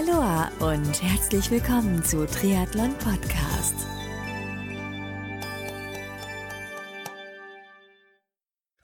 [0.00, 3.74] Aloha und herzlich willkommen zu Triathlon Podcast.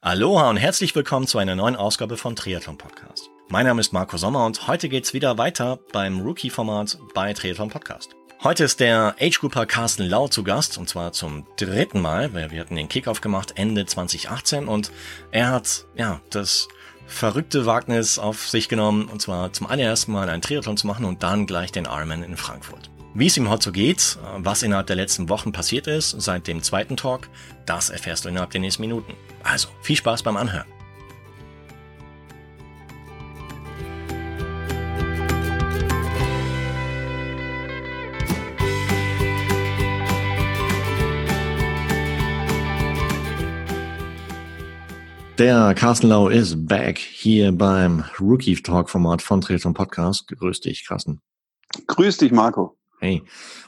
[0.02, 3.30] Aloha und herzlich willkommen zu einer neuen Ausgabe von Triathlon Podcast.
[3.48, 8.14] Mein Name ist Marco Sommer und heute geht's wieder weiter beim Rookie-Format bei Triathlon Podcast.
[8.42, 12.60] Heute ist der Age-Grouper Carsten Lau zu Gast und zwar zum dritten Mal, weil wir
[12.60, 14.92] hatten den Kickoff gemacht Ende 2018 und
[15.30, 16.68] er hat ja das
[17.06, 21.22] verrückte Wagnis auf sich genommen, und zwar zum allerersten Mal einen Triathlon zu machen und
[21.22, 22.90] dann gleich den Ironman in Frankfurt.
[23.14, 26.62] Wie es ihm heute so geht, was innerhalb der letzten Wochen passiert ist, seit dem
[26.62, 27.28] zweiten Talk,
[27.64, 29.14] das erfährst du innerhalb der nächsten Minuten.
[29.42, 30.75] Also, viel Spaß beim Anhören.
[45.38, 50.28] Der Carsten Lau ist back hier beim Rookie Talk Format von Triathlon Podcast.
[50.28, 51.20] Grüß dich, Carsten.
[51.86, 52.78] Grüß dich, Marco.
[53.00, 53.22] Hey,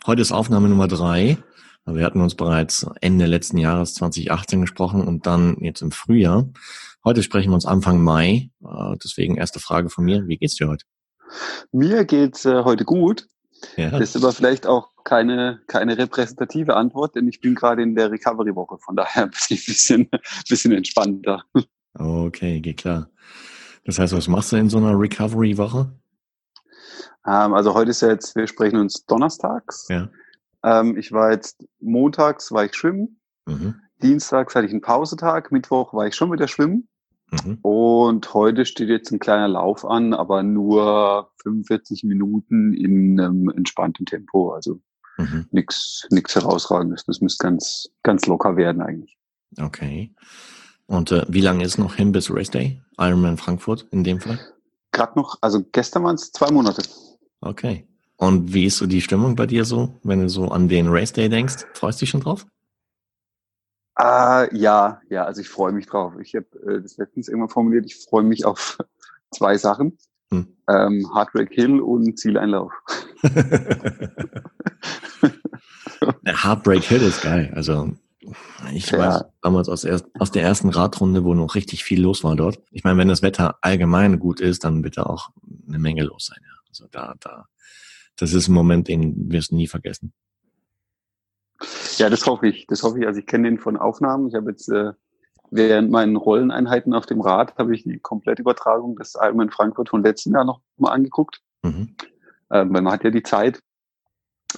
[0.07, 1.37] heute ist Aufnahme Nummer drei.
[1.85, 6.49] Wir hatten uns bereits Ende letzten Jahres 2018 gesprochen und dann jetzt im Frühjahr.
[7.05, 8.49] Heute sprechen wir uns Anfang Mai.
[8.65, 10.27] Äh, deswegen erste Frage von mir.
[10.27, 10.87] Wie geht's dir heute?
[11.71, 13.29] Mir geht's äh, heute gut.
[13.77, 13.91] Ja.
[13.91, 18.11] Das ist aber vielleicht auch keine, keine repräsentative Antwort, denn ich bin gerade in der
[18.11, 20.11] Recovery-Woche, von daher bin ich ein bisschen,
[20.49, 21.45] bisschen entspannter.
[21.95, 23.11] Okay, geht klar.
[23.85, 25.91] Das heißt, was machst du in so einer Recovery-Woche?
[27.27, 29.87] Ähm, also heute ist ja jetzt, wir sprechen uns donnerstags.
[29.89, 30.09] Ja.
[30.63, 33.81] Ähm, ich war jetzt montags war ich schwimmen, mhm.
[34.03, 36.89] dienstags hatte ich einen Pausetag, Mittwoch war ich schon wieder schwimmen.
[37.31, 37.59] Mhm.
[37.63, 44.07] Und heute steht jetzt ein kleiner Lauf an, aber nur 45 Minuten in einem entspannten
[44.07, 44.53] Tempo.
[44.53, 44.81] Also
[45.19, 45.47] mhm.
[45.51, 47.05] nichts nix herausragendes.
[47.05, 49.19] Das müsste ganz, ganz locker werden eigentlich.
[49.59, 50.15] Okay.
[50.87, 52.81] Und äh, wie lange ist noch hin bis Race Day?
[52.99, 54.39] Ironman Frankfurt in dem Fall?
[54.93, 56.83] Gerade noch, also gestern waren es zwei Monate.
[57.41, 57.87] Okay.
[58.17, 61.13] Und wie ist so die Stimmung bei dir so, wenn du so an den Race
[61.13, 61.67] Day denkst?
[61.75, 62.47] Freust du dich schon drauf?
[63.99, 66.13] Ah, ja, ja, also ich freue mich drauf.
[66.21, 68.79] Ich habe äh, das letztens irgendwann formuliert, ich freue mich auf
[69.35, 69.99] zwei Sachen.
[70.31, 70.57] Hm.
[70.69, 72.73] Ähm, Heartbreak Hill und Zieleinlauf.
[76.25, 77.51] Heartbreak Hill ist geil.
[77.57, 77.91] Also
[78.73, 78.99] ich ja.
[78.99, 82.61] weiß damals aus, erst, aus der ersten Radrunde, wo noch richtig viel los war dort.
[82.71, 85.31] Ich meine, wenn das Wetter allgemein gut ist, dann wird da auch
[85.67, 86.39] eine Menge los sein.
[86.41, 86.57] Ja.
[86.69, 87.47] Also da, da,
[88.15, 90.13] das ist ein Moment, den wirst du nie vergessen.
[91.97, 92.67] Ja, das hoffe ich.
[92.67, 93.07] Das hoffe ich.
[93.07, 94.29] Also ich kenne den von Aufnahmen.
[94.29, 94.93] Ich habe jetzt äh,
[95.51, 100.33] während meinen Rolleneinheiten auf dem Rad habe ich die Komplettübertragung des Ironman Frankfurt von letzten
[100.33, 101.41] Jahr noch mal angeguckt.
[101.63, 101.95] Mhm.
[102.51, 103.61] Ähm, weil man hat ja die Zeit.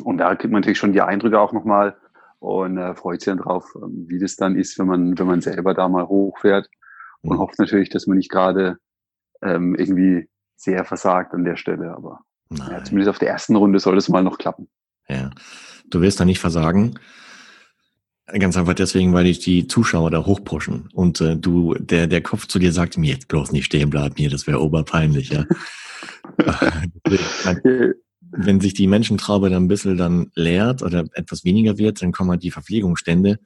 [0.03, 1.97] Und da kriegt man natürlich schon die Eindrücke auch nochmal
[2.39, 5.41] und äh, freut sich dann drauf, ähm, wie das dann ist, wenn man, wenn man
[5.41, 6.69] selber da mal hochfährt
[7.23, 7.41] und mhm.
[7.41, 8.79] hofft natürlich, dass man nicht gerade
[9.43, 11.95] ähm, irgendwie sehr versagt an der Stelle.
[11.97, 14.69] Aber ja, zumindest auf der ersten Runde soll es mal noch klappen.
[15.09, 15.31] Ja,
[15.91, 16.99] du wirst da nicht versagen.
[18.27, 22.47] Ganz einfach deswegen, weil dich die Zuschauer da hochpushen und äh, du, der, der Kopf
[22.47, 25.47] zu dir sagt, mir jetzt bloß nicht stehen bleiben hier, das wäre oberpeinlich, ja.
[28.33, 32.31] Wenn sich die Menschentraube dann ein bisschen dann leert oder etwas weniger wird, dann kommen
[32.31, 33.41] halt die Verpflegungsstände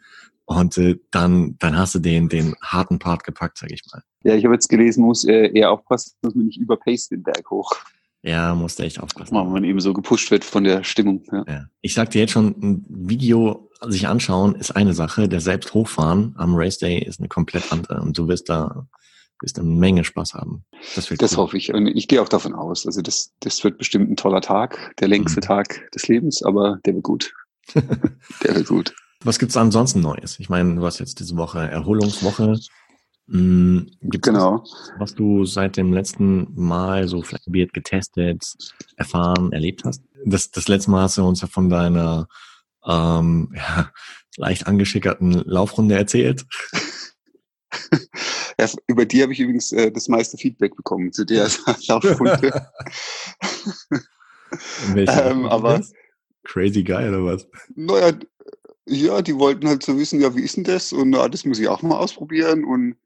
[0.45, 4.03] und äh, dann, dann hast du den, den harten Part gepackt, sag ich mal.
[4.25, 7.49] Ja, ich habe jetzt gelesen, muss äh, eher aufpassen, dass man nicht überpaced den Berg
[7.51, 7.73] hoch.
[8.25, 9.37] Ja, musst du echt aufpassen.
[9.37, 11.23] Wenn man eben so gepusht wird von der Stimmung.
[11.31, 11.45] Ja.
[11.47, 11.65] ja.
[11.83, 16.35] Ich sag dir jetzt schon, ein Video sich anschauen ist eine Sache, der selbst hochfahren
[16.39, 18.87] am Race Day ist eine komplett andere und du wirst da
[19.41, 20.65] wirst eine Menge Spaß haben.
[20.95, 21.39] Das, wird das cool.
[21.39, 22.87] hoffe ich und ich gehe auch davon aus.
[22.87, 25.45] Also das, das wird bestimmt ein toller Tag, der längste mhm.
[25.45, 27.35] Tag des Lebens, aber der wird gut.
[27.75, 28.95] der wird gut.
[29.23, 30.39] Was gibt's ansonsten Neues?
[30.39, 32.59] Ich meine, du hast jetzt diese Woche Erholungswoche.
[33.27, 33.91] Mhm.
[34.03, 34.63] Gibt genau.
[34.63, 38.45] Was, was du seit dem letzten Mal so vielleicht getestet,
[38.97, 40.03] erfahren, erlebt hast?
[40.25, 42.29] Das, das letzte Mal hast du uns ja von deiner
[42.87, 43.91] ähm, ja,
[44.37, 46.45] leicht angeschickerten Laufrunde erzählt.
[48.57, 51.49] Ja, über die habe ich übrigens äh, das meiste Feedback bekommen zu der
[51.89, 52.69] Laufrunde.
[54.95, 55.83] ähm, aber
[56.45, 57.49] crazy geil oder was?
[57.75, 58.13] Naja,
[58.87, 60.93] ja, die wollten halt so wissen, ja, wie ist denn das?
[60.93, 62.65] Und na, das muss ich auch mal ausprobieren.
[62.65, 62.97] Und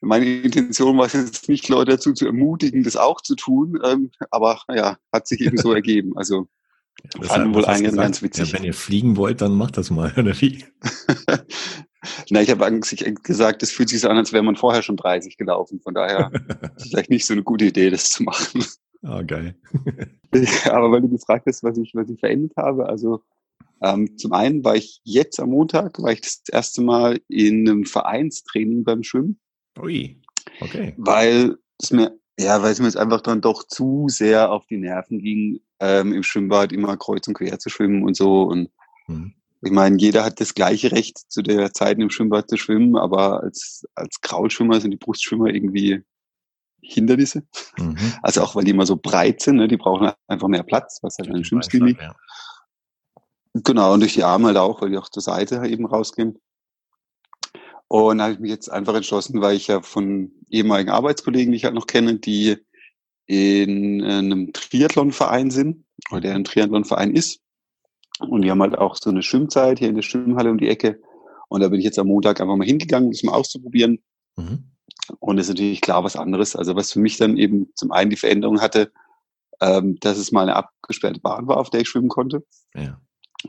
[0.00, 4.10] meine Intention war es jetzt nicht, Leute dazu zu ermutigen, das auch zu tun, ähm,
[4.30, 6.16] aber ja, hat sich eben so ergeben.
[6.16, 6.48] Also
[7.14, 8.52] ja, fanden wohl einige ganz witzig.
[8.52, 10.64] Ja, wenn ihr fliegen wollt, dann macht das mal, oder wie?
[12.30, 14.96] Na, ich habe eigentlich gesagt, es fühlt sich so an, als wäre man vorher schon
[14.96, 15.80] 30 gelaufen.
[15.80, 16.30] Von daher
[16.76, 18.64] ist es vielleicht nicht so eine gute Idee, das zu machen.
[19.02, 19.56] Ah, oh, geil.
[20.64, 23.22] aber weil du gefragt hast, was ich, was ich verändert habe, also
[23.80, 27.84] ähm, zum einen war ich jetzt am Montag, war ich das erste Mal in einem
[27.84, 29.38] Vereinstraining beim Schwimmen.
[29.82, 30.20] Ui,
[30.60, 30.94] okay.
[30.96, 34.78] Weil es mir Ja, weil es mir jetzt einfach dann doch zu sehr auf die
[34.78, 38.42] Nerven ging, ähm, im Schwimmbad immer kreuz und quer zu schwimmen und so.
[38.42, 38.70] Und
[39.08, 39.34] mhm.
[39.60, 43.42] ich meine, jeder hat das gleiche Recht, zu der Zeit im Schwimmbad zu schwimmen, aber
[43.42, 46.04] als, als Kraulschwimmer sind die Brustschwimmer irgendwie
[46.80, 47.42] Hindernisse.
[47.76, 47.96] Mhm.
[48.22, 49.66] Also auch, weil die immer so breit sind, ne?
[49.66, 52.00] die brauchen einfach mehr Platz, was halt an den Schwimmstil liegt.
[52.00, 52.14] Ja.
[53.54, 56.38] Genau, und durch die Arme halt auch, weil die auch zur Seite eben rausgehen.
[57.88, 61.56] Und da habe ich mich jetzt einfach entschlossen, weil ich ja von ehemaligen Arbeitskollegen, die
[61.56, 62.56] ich halt noch kenne, die
[63.26, 67.40] in einem Triathlonverein sind, oder der ein Triathlonverein ist.
[68.20, 71.00] Und die haben halt auch so eine Schwimmzeit hier in der Schwimmhalle um die Ecke.
[71.48, 74.02] Und da bin ich jetzt am Montag einfach mal hingegangen, das mal auszuprobieren.
[74.36, 74.64] Mhm.
[75.18, 76.56] Und das ist natürlich klar was anderes.
[76.56, 78.92] Also was für mich dann eben zum einen die Veränderung hatte,
[79.60, 82.44] ähm, dass es mal eine abgesperrte Bahn war, auf der ich schwimmen konnte.
[82.74, 83.00] Ja.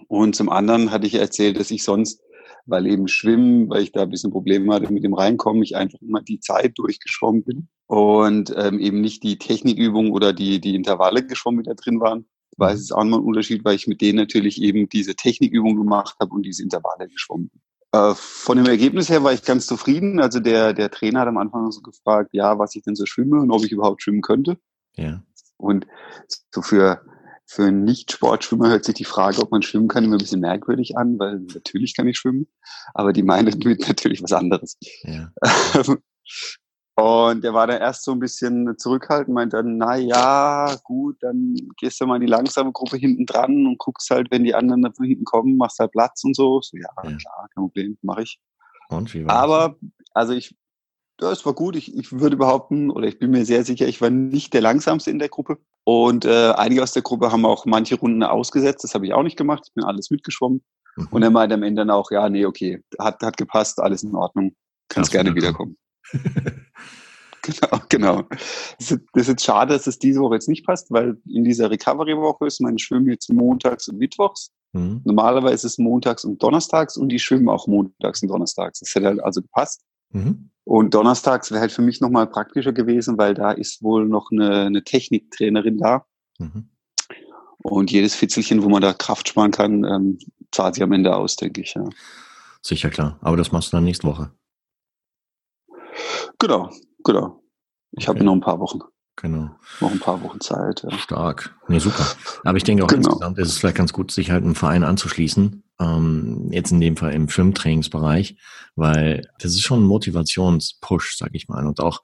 [0.08, 2.22] Und zum anderen hatte ich erzählt, dass ich sonst
[2.70, 6.00] weil eben Schwimmen, weil ich da ein bisschen Probleme hatte mit dem Reinkommen, ich einfach
[6.02, 11.26] immer die Zeit durchgeschwommen bin und ähm, eben nicht die Technikübung oder die, die Intervalle
[11.26, 12.26] geschwommen, die da drin waren.
[12.58, 15.78] Weil es ist auch nochmal ein Unterschied, weil ich mit denen natürlich eben diese Technikübung
[15.78, 17.62] gemacht habe und diese Intervalle geschwommen bin.
[17.92, 20.20] Äh, von dem Ergebnis her war ich ganz zufrieden.
[20.20, 23.40] Also der, der Trainer hat am Anfang so gefragt, ja, was ich denn so schwimme
[23.40, 24.58] und ob ich überhaupt schwimmen könnte.
[24.96, 25.24] Ja.
[25.58, 25.88] Und
[26.54, 27.02] so für
[27.50, 30.96] für einen Nicht-Sportschwimmer hört sich die Frage, ob man schwimmen kann, immer ein bisschen merkwürdig
[30.96, 32.48] an, weil natürlich kann ich schwimmen,
[32.94, 34.78] aber die meinen damit natürlich was anderes.
[35.02, 35.32] Ja.
[36.96, 41.56] Und der war dann erst so ein bisschen zurückhaltend, meint dann, na ja, gut, dann
[41.78, 44.82] gehst du mal in die langsame Gruppe hinten dran und guckst halt, wenn die anderen
[44.82, 46.62] da von hinten kommen, machst halt Platz und so.
[46.62, 47.18] So, ja, ja.
[47.18, 48.40] klar, kein Problem, mache ich.
[48.90, 49.78] Und wie war Aber,
[50.14, 50.56] also ich,
[51.22, 51.76] ja, es war gut.
[51.76, 55.10] Ich, ich würde behaupten, oder ich bin mir sehr sicher, ich war nicht der langsamste
[55.10, 55.58] in der Gruppe.
[55.92, 58.84] Und äh, einige aus der Gruppe haben auch manche Runden ausgesetzt.
[58.84, 59.64] Das habe ich auch nicht gemacht.
[59.66, 60.62] Ich bin alles mitgeschwommen.
[60.96, 61.08] Mhm.
[61.10, 64.14] Und er meinte am Ende dann auch, ja, nee, okay, hat, hat gepasst, alles in
[64.14, 64.56] Ordnung.
[64.88, 65.78] Kannst gerne wiederkommen.
[67.42, 68.22] genau, genau.
[68.78, 71.44] Das ist, das ist jetzt schade, dass es diese Woche jetzt nicht passt, weil in
[71.44, 74.52] dieser Recovery-Woche ist mein Schwimmen jetzt montags und mittwochs.
[74.74, 75.02] Mhm.
[75.06, 78.82] Normalerweise ist es montags und donnerstags und die schwimmen auch montags und donnerstags.
[78.82, 79.82] Das hätte halt also gepasst.
[80.12, 80.52] Mhm.
[80.70, 84.66] Und donnerstags wäre halt für mich nochmal praktischer gewesen, weil da ist wohl noch eine,
[84.68, 86.06] eine Techniktrainerin da.
[86.38, 86.70] Mhm.
[87.64, 90.20] Und jedes Fitzelchen, wo man da Kraft sparen kann, ähm,
[90.52, 91.74] zahlt sich am Ende aus, denke ich.
[91.74, 91.90] Ja.
[92.62, 93.18] Sicher, klar.
[93.22, 94.32] Aber das machst du dann nächste Woche.
[96.38, 96.70] Genau,
[97.04, 97.42] genau.
[97.94, 98.18] Ich okay.
[98.20, 98.82] habe noch ein paar Wochen.
[99.22, 99.50] Genau.
[99.82, 100.86] Noch ein paar Wochen Zeit.
[100.90, 100.98] Ja.
[100.98, 101.54] Stark.
[101.68, 102.06] Nee, super.
[102.46, 103.10] Aber ich denke auch genau.
[103.10, 105.64] insgesamt ist es vielleicht ganz gut, sich halt einem Verein anzuschließen.
[105.82, 108.38] Ähm, jetzt in dem Fall im Schwimmtrainingsbereich,
[108.76, 111.66] weil das ist schon ein Motivationspush, sag ich mal.
[111.68, 112.02] Und auch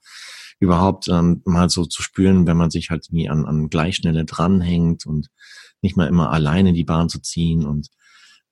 [0.59, 5.05] überhaupt ähm, mal so zu spüren, wenn man sich halt nie an, an Gleichschnelle dranhängt
[5.05, 5.29] und
[5.81, 7.89] nicht mal immer alleine die Bahn zu ziehen und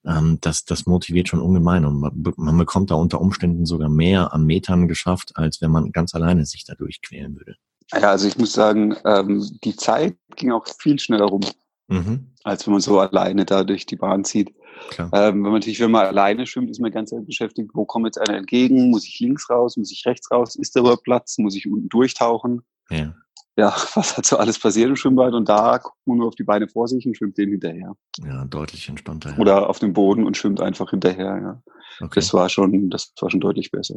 [0.06, 4.34] ähm, das, das motiviert schon ungemein und man, man bekommt da unter Umständen sogar mehr
[4.34, 7.56] an Metern geschafft, als wenn man ganz alleine sich da durchquälen würde.
[7.92, 11.42] Ja, also ich muss sagen, ähm, die Zeit ging auch viel schneller rum,
[11.88, 12.32] mhm.
[12.44, 14.54] als wenn man so alleine da durch die Bahn zieht.
[15.00, 18.18] Ähm, wenn man natürlich, wenn man alleine schwimmt, ist man ganz beschäftigt, wo kommt jetzt
[18.18, 18.90] einer entgegen?
[18.90, 19.78] Muss ich links raus?
[19.78, 20.56] Muss ich rechts raus?
[20.56, 21.38] Ist da überhaupt Platz?
[21.38, 22.64] Muss ich unten durchtauchen?
[22.90, 23.14] Ja.
[23.56, 25.34] Ja, was hat so alles passiert im Schwimmbad?
[25.34, 27.94] Und da guckt man nur auf die Beine vor sich und schwimmt denen hinterher.
[28.24, 29.32] Ja, deutlich entspannter.
[29.32, 29.38] Ja.
[29.38, 31.64] Oder auf dem Boden und schwimmt einfach hinterher, ja.
[32.00, 32.20] Okay.
[32.20, 33.96] Das war schon, das war schon deutlich besser.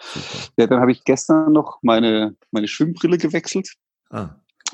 [0.00, 0.52] Super.
[0.58, 3.72] Ja, dann habe ich gestern noch meine, meine Schwimmbrille gewechselt.
[4.10, 4.30] Ah.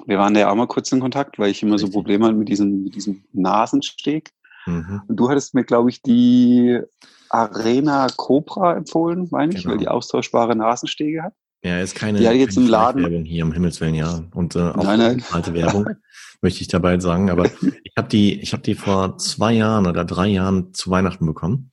[0.06, 1.90] Wir waren ja auch mal kurz in Kontakt, weil ich immer Richtig.
[1.90, 4.30] so Probleme hatte mit diesem, mit diesem Nasensteg.
[4.66, 5.02] Mhm.
[5.06, 6.80] Und du hattest mir, glaube ich, die
[7.28, 9.72] Arena Cobra empfohlen, meine ich, genau.
[9.72, 11.34] weil die austauschbare Nasenstege hat.
[11.62, 14.24] Ja, ist keine, die jetzt keine im Laden Werbung hier um Himmels Willen, ja.
[14.34, 15.24] Und äh, auch nein, nein.
[15.30, 15.86] alte Werbung,
[16.42, 17.30] möchte ich dabei sagen.
[17.30, 17.46] Aber
[17.84, 21.70] ich habe die, ich habe die vor zwei Jahren oder drei Jahren zu Weihnachten bekommen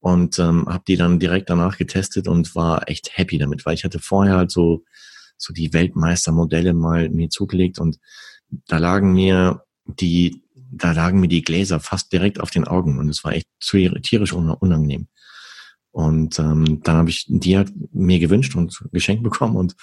[0.00, 3.84] und ähm, habe die dann direkt danach getestet und war echt happy damit, weil ich
[3.84, 4.84] hatte vorher halt so
[5.38, 7.98] so die Weltmeistermodelle mal mir zugelegt und
[8.66, 13.08] da lagen mir die da lagen mir die Gläser fast direkt auf den Augen und
[13.08, 15.08] es war echt tierisch unangenehm.
[15.98, 19.74] Und ähm, dann habe ich die halt mir gewünscht und geschenkt bekommen und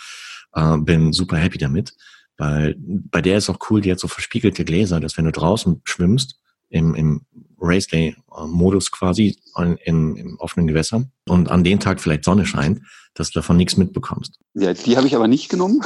[0.54, 1.94] äh, bin super happy damit,
[2.38, 5.82] weil bei der ist auch cool, die hat so verspiegelte Gläser, dass wenn du draußen
[5.84, 7.26] schwimmst, im, im
[7.60, 8.16] Race Day
[8.48, 12.80] Modus quasi in, im offenen Gewässer und an dem Tag vielleicht Sonne scheint,
[13.14, 14.40] dass du davon nichts mitbekommst.
[14.54, 15.82] Ja, die habe ich aber nicht genommen,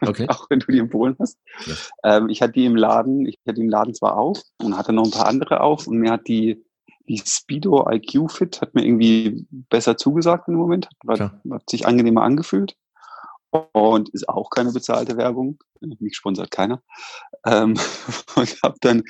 [0.00, 0.26] okay.
[0.28, 1.36] auch wenn du die empfohlen hast.
[1.66, 1.74] Ja.
[2.04, 5.04] Ähm, ich hatte die im Laden, ich hatte den Laden zwar auf und hatte noch
[5.04, 6.63] ein paar andere auf und mir hat die
[7.08, 12.22] die Speedo IQ Fit hat mir irgendwie besser zugesagt im Moment, hat, hat sich angenehmer
[12.22, 12.76] angefühlt
[13.72, 15.58] und ist auch keine bezahlte Werbung.
[15.80, 16.82] Mich sponsert keiner.
[17.44, 17.74] Ähm,
[18.36, 19.02] und habe dann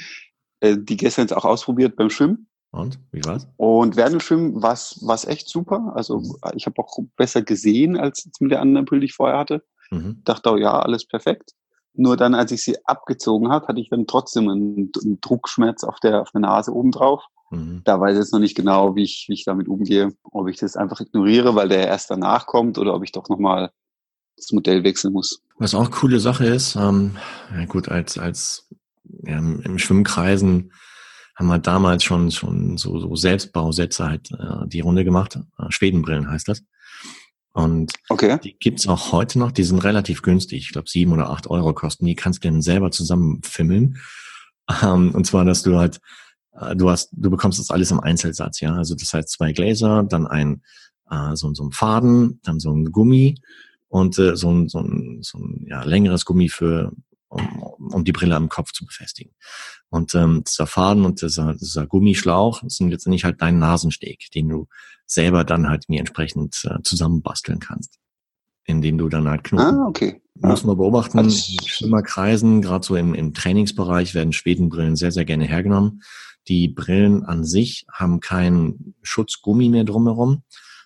[0.60, 2.48] äh, die gestern jetzt auch ausprobiert beim Schwimmen.
[2.70, 3.46] Und wie war's?
[3.56, 5.92] Und während dem Schwimmen war es echt super.
[5.94, 6.36] Also mhm.
[6.56, 9.62] ich habe auch besser gesehen als mit der anderen Brille, die ich vorher hatte.
[9.90, 10.22] Mhm.
[10.24, 11.52] Dachte auch, ja, alles perfekt.
[11.92, 16.00] Nur dann, als ich sie abgezogen habe, hatte ich dann trotzdem einen, einen Druckschmerz auf
[16.00, 17.24] der, auf der Nase oben drauf.
[17.54, 17.82] Mhm.
[17.84, 20.12] Da weiß ich jetzt noch nicht genau, wie ich, wie ich damit umgehe.
[20.24, 23.70] Ob ich das einfach ignoriere, weil der erst danach kommt oder ob ich doch nochmal
[24.36, 25.40] das Modell wechseln muss.
[25.58, 27.16] Was auch coole Sache ist, ähm,
[27.56, 28.68] ja gut, als, als
[29.22, 30.72] ja, im Schwimmkreisen
[31.36, 35.36] haben wir damals schon, schon so, so Selbstbausätze halt äh, die Runde gemacht.
[35.58, 36.62] Äh, Schwedenbrillen heißt das.
[37.52, 38.38] Und okay.
[38.42, 40.58] die gibt's auch heute noch, die sind relativ günstig.
[40.62, 42.04] Ich glaube, sieben oder acht Euro kosten.
[42.04, 43.98] Die kannst du dann selber zusammenfimmeln.
[44.82, 46.00] Ähm, und zwar, dass du halt,
[46.76, 48.74] du hast, du bekommst das alles im Einzelsatz, ja.
[48.74, 50.62] Also das heißt zwei Gläser, dann ein
[51.10, 53.36] äh, so, so ein Faden, dann so ein Gummi
[53.88, 56.92] und äh, so ein, so ein, so ein ja, längeres Gummi für
[57.28, 59.32] um, um die Brille am Kopf zu befestigen.
[59.90, 64.66] Und ähm, dieser Faden und dieser, dieser Gummischlauch sind letztendlich halt dein Nasensteg, den du
[65.06, 67.98] selber dann halt mir entsprechend äh, zusammenbasteln kannst.
[68.66, 69.80] Indem du dann halt Knoten.
[69.80, 70.22] Ah, okay.
[70.36, 75.44] Muss man beobachten, also, Schwimmerkreisen, gerade so im, im Trainingsbereich werden Schwedenbrillen sehr, sehr gerne
[75.44, 76.02] hergenommen.
[76.48, 80.42] Die Brillen an sich haben keinen Schutzgummi mehr drumherum.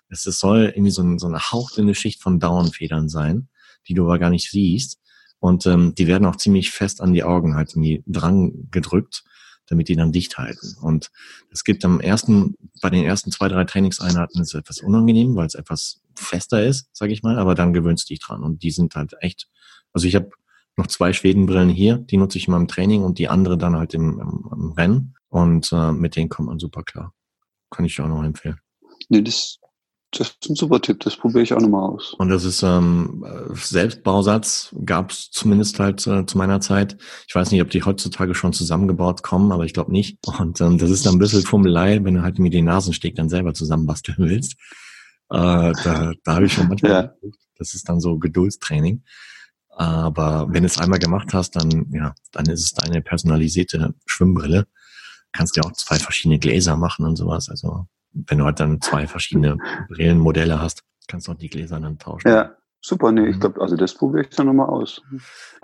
[0.08, 3.48] Es soll irgendwie so, ein, so eine hauchdünne Schicht von Dauernfedern sein,
[3.86, 4.98] die du aber gar nicht siehst.
[5.40, 9.24] Und ähm, die werden auch ziemlich fest an die Augen halt irgendwie dran gedrückt,
[9.66, 10.76] damit die dann dicht halten.
[10.80, 11.10] Und
[11.50, 15.46] es gibt am ersten, bei den ersten zwei, drei Trainingseinheiten ist es etwas unangenehm, weil
[15.46, 18.42] es etwas fester ist, sage ich mal, aber dann gewöhnst du dich dran.
[18.42, 19.48] Und die sind halt echt,
[19.92, 20.30] also ich habe
[20.76, 23.94] noch zwei Schwedenbrillen hier, die nutze ich in meinem Training und die andere dann halt
[23.94, 25.14] im, im, im Rennen.
[25.28, 27.12] Und äh, mit denen kommt man super klar.
[27.70, 28.58] Kann ich dir auch noch empfehlen.
[29.08, 29.58] Nee, das,
[30.10, 32.14] das ist ein super Tipp, das probiere ich auch nochmal aus.
[32.14, 36.96] Und das ist ähm, Selbstbausatz, gab es zumindest halt äh, zu meiner Zeit.
[37.26, 40.18] Ich weiß nicht, ob die heutzutage schon zusammengebaut kommen, aber ich glaube nicht.
[40.26, 43.28] Und ähm, das ist dann ein bisschen Fummelei, wenn du halt mir den Nasensteg dann
[43.28, 44.54] selber zusammenbasteln willst.
[45.30, 46.90] Äh, da da habe ich schon manchmal
[47.22, 47.30] ja.
[47.58, 49.02] Das ist dann so Geduldstraining.
[49.68, 54.66] Aber wenn du es einmal gemacht hast, dann, ja, dann ist es deine personalisierte Schwimmbrille.
[55.38, 57.48] Kannst ja auch zwei verschiedene Gläser machen und sowas.
[57.48, 59.56] Also wenn du halt dann zwei verschiedene
[59.88, 62.26] Brillenmodelle hast, kannst du auch die Gläser dann tauschen.
[62.26, 63.12] Ja, super.
[63.12, 63.40] Nee, ich mhm.
[63.40, 65.00] glaube, also das probiere ich dann nochmal aus.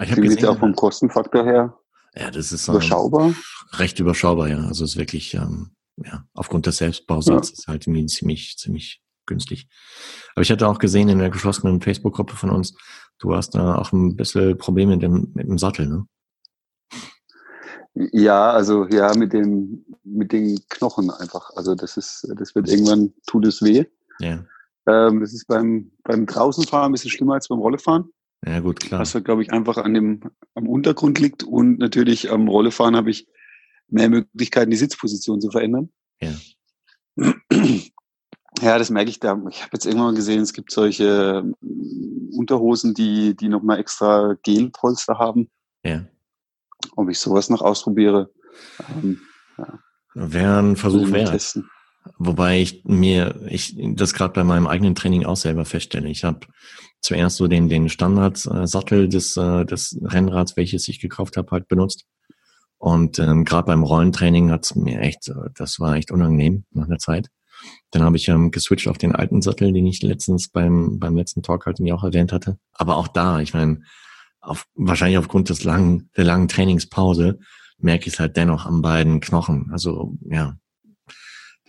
[0.00, 1.76] Ich habe gesehen, auch vom Kostenfaktor her.
[2.14, 3.26] Ja, das ist überschaubar.
[3.26, 3.37] Ähm,
[3.73, 4.59] recht überschaubar, ja.
[4.59, 7.73] Also es ist wirklich, ähm, ja, aufgrund des Selbstbausatzes ja.
[7.73, 9.66] halt irgendwie ziemlich, ziemlich günstig.
[10.37, 12.76] Aber ich hatte auch gesehen in der geschlossenen Facebook-Gruppe von uns,
[13.19, 16.07] du hast da auch ein bisschen Probleme mit dem, mit dem Sattel, ne?
[17.95, 21.51] Ja, also ja, mit dem, mit den Knochen einfach.
[21.55, 23.85] Also das ist, das wird irgendwann tut es weh.
[24.19, 24.45] Ja.
[24.87, 28.11] Ähm, das ist beim, beim Draußenfahren ein bisschen schlimmer als beim Rollefahren.
[28.45, 29.01] Ja, gut, klar.
[29.01, 30.21] Was, glaube ich, einfach an dem,
[30.55, 31.45] am Untergrund liegt.
[31.45, 33.29] Und natürlich am Rollefahren habe ich
[33.89, 35.91] mehr Möglichkeiten, die Sitzposition zu verändern.
[36.21, 36.35] Ja.
[38.61, 39.33] Ja, das merke ich da.
[39.51, 41.45] Ich habe jetzt irgendwann mal gesehen, es gibt solche
[42.33, 45.51] Unterhosen, die, die nochmal extra Gelpolster haben.
[45.85, 46.05] Ja
[46.97, 48.31] ob ich sowas noch ausprobiere.
[48.88, 49.21] Ähm,
[49.59, 49.79] ja.
[50.14, 51.59] Wäre ein Versuch wert.
[52.19, 56.09] Wobei ich mir, ich das gerade bei meinem eigenen Training auch selber feststelle.
[56.09, 56.41] Ich habe
[57.00, 62.05] zuerst so den, den Standardsattel des, äh, des Rennrads, welches ich gekauft habe, halt benutzt.
[62.79, 66.99] Und ähm, gerade beim Rollentraining hat's mir echt, äh, das war echt unangenehm nach einer
[66.99, 67.29] Zeit.
[67.91, 71.43] Dann habe ich ähm, geswitcht auf den alten Sattel, den ich letztens beim, beim letzten
[71.43, 72.59] Talk halt mir auch erwähnt hatte.
[72.73, 73.83] Aber auch da, ich meine,
[74.45, 77.39] auf, wahrscheinlich aufgrund des langen, der langen Trainingspause
[77.79, 79.71] merke ich es halt dennoch an beiden Knochen.
[79.73, 80.57] Also ja,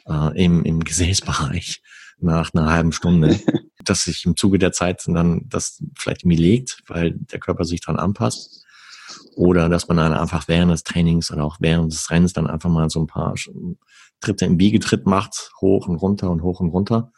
[0.07, 1.81] äh, im, im Gesäßbereich
[2.19, 3.39] nach einer halben Stunde,
[3.83, 7.81] dass sich im Zuge der Zeit dann das vielleicht irgendwie legt, weil der Körper sich
[7.81, 8.63] dran anpasst.
[9.35, 12.69] Oder dass man dann einfach während des Trainings oder auch während des Rennens dann einfach
[12.69, 13.35] mal so ein paar
[14.19, 17.11] Tritte im Biegetritt macht, hoch und runter und hoch und runter,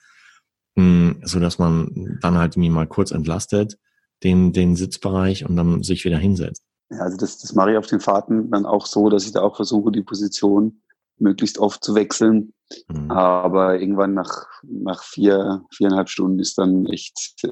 [0.75, 3.77] hm, so dass man dann halt irgendwie mal kurz entlastet
[4.23, 6.63] den, den Sitzbereich und dann sich wieder hinsetzt.
[6.89, 9.41] Ja, also das, das mache ich auf den Fahrten dann auch so, dass ich da
[9.41, 10.81] auch versuche, die Position
[11.19, 12.53] möglichst oft zu wechseln.
[12.87, 13.11] Mhm.
[13.11, 17.47] Aber irgendwann nach, nach vier, viereinhalb Stunden ist dann echt,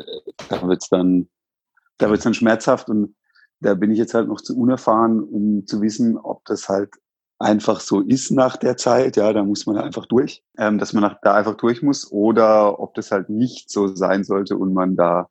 [0.50, 1.30] da wird's dann,
[1.98, 3.16] da wird's dann schmerzhaft und
[3.62, 6.92] da bin ich jetzt halt noch zu unerfahren, um zu wissen, ob das halt
[7.40, 11.04] einfach so ist nach der Zeit, ja, da muss man einfach durch, ähm, dass man
[11.04, 14.96] nach, da einfach durch muss oder ob das halt nicht so sein sollte und man
[14.96, 15.28] da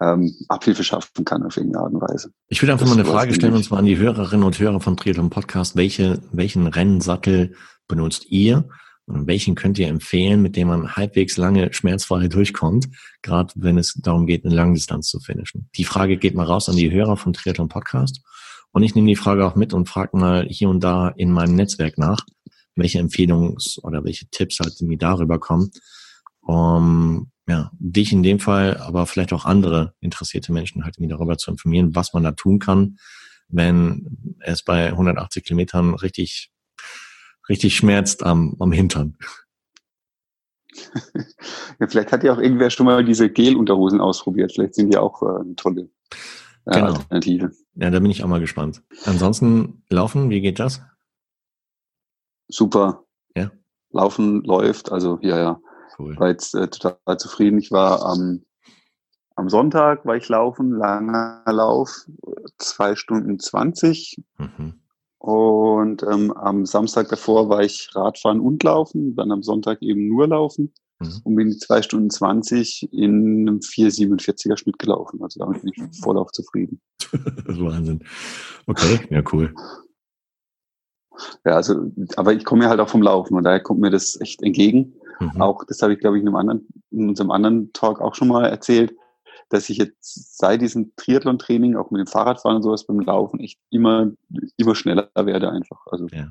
[0.00, 2.32] ähm, Abhilfe schaffen kann auf irgendeine Art und Weise.
[2.48, 4.80] Ich würde einfach das mal eine Frage stellen, und zwar an die Hörerinnen und Hörer
[4.80, 5.76] vom Triathlon Podcast.
[5.76, 7.54] Welche, welchen Rennsattel
[7.88, 8.68] benutzt ihr?
[9.06, 12.88] Und welchen könnt ihr empfehlen, mit dem man halbwegs lange schmerzfrei durchkommt,
[13.20, 15.68] gerade wenn es darum geht, eine Langdistanz zu finishen?
[15.76, 18.22] Die Frage geht mal raus an die Hörer vom Triathlon Podcast.
[18.72, 21.54] Und ich nehme die Frage auch mit und frage mal hier und da in meinem
[21.54, 22.24] Netzwerk nach,
[22.76, 25.70] welche Empfehlungs- oder welche Tipps halt mir darüber kommen,
[26.44, 31.36] um ja, dich in dem Fall, aber vielleicht auch andere interessierte Menschen halt irgendwie darüber
[31.36, 32.96] zu informieren, was man da tun kann,
[33.48, 36.50] wenn es bei 180 Kilometern richtig,
[37.48, 39.16] richtig schmerzt am, am Hintern.
[41.80, 44.52] Ja, vielleicht hat ja auch irgendwer schon mal diese Gel-Unterhosen ausprobiert.
[44.52, 45.90] Vielleicht sind die auch äh, eine tolle
[46.66, 46.86] äh, genau.
[46.86, 47.52] Alternative.
[47.74, 48.82] Ja, da bin ich auch mal gespannt.
[49.04, 50.82] Ansonsten laufen, wie geht das?
[52.48, 53.04] Super.
[53.36, 53.50] Ja.
[53.90, 55.60] Laufen läuft, also ja, ja.
[55.98, 56.18] Cool.
[56.18, 57.58] War jetzt äh, total zufrieden.
[57.58, 58.42] Ich war am,
[59.36, 62.06] am Sonntag war ich laufen, langer Lauf,
[62.58, 64.22] zwei Stunden zwanzig.
[64.38, 64.80] Mhm.
[65.18, 70.28] Und ähm, am Samstag davor war ich Radfahren und Laufen, dann am Sonntag eben nur
[70.28, 71.20] Laufen mhm.
[71.24, 75.22] und bin zwei Stunden zwanzig in einem 4,47er Schnitt gelaufen.
[75.22, 76.80] Also damit bin ich voll auf zufrieden.
[77.46, 78.04] Wahnsinn.
[78.66, 79.54] Okay, ja, cool.
[81.44, 84.20] Ja, also, aber ich komme ja halt auch vom Laufen und daher kommt mir das
[84.20, 84.94] echt entgegen.
[85.20, 85.40] Mhm.
[85.40, 88.28] Auch, das habe ich, glaube ich, in, einem anderen, in unserem anderen Talk auch schon
[88.28, 88.94] mal erzählt,
[89.48, 93.58] dass ich jetzt seit diesem Triathlon-Training, auch mit dem Fahrradfahren und sowas beim Laufen, echt
[93.70, 94.10] immer,
[94.56, 95.86] immer schneller werde einfach.
[95.86, 96.28] Also, ja.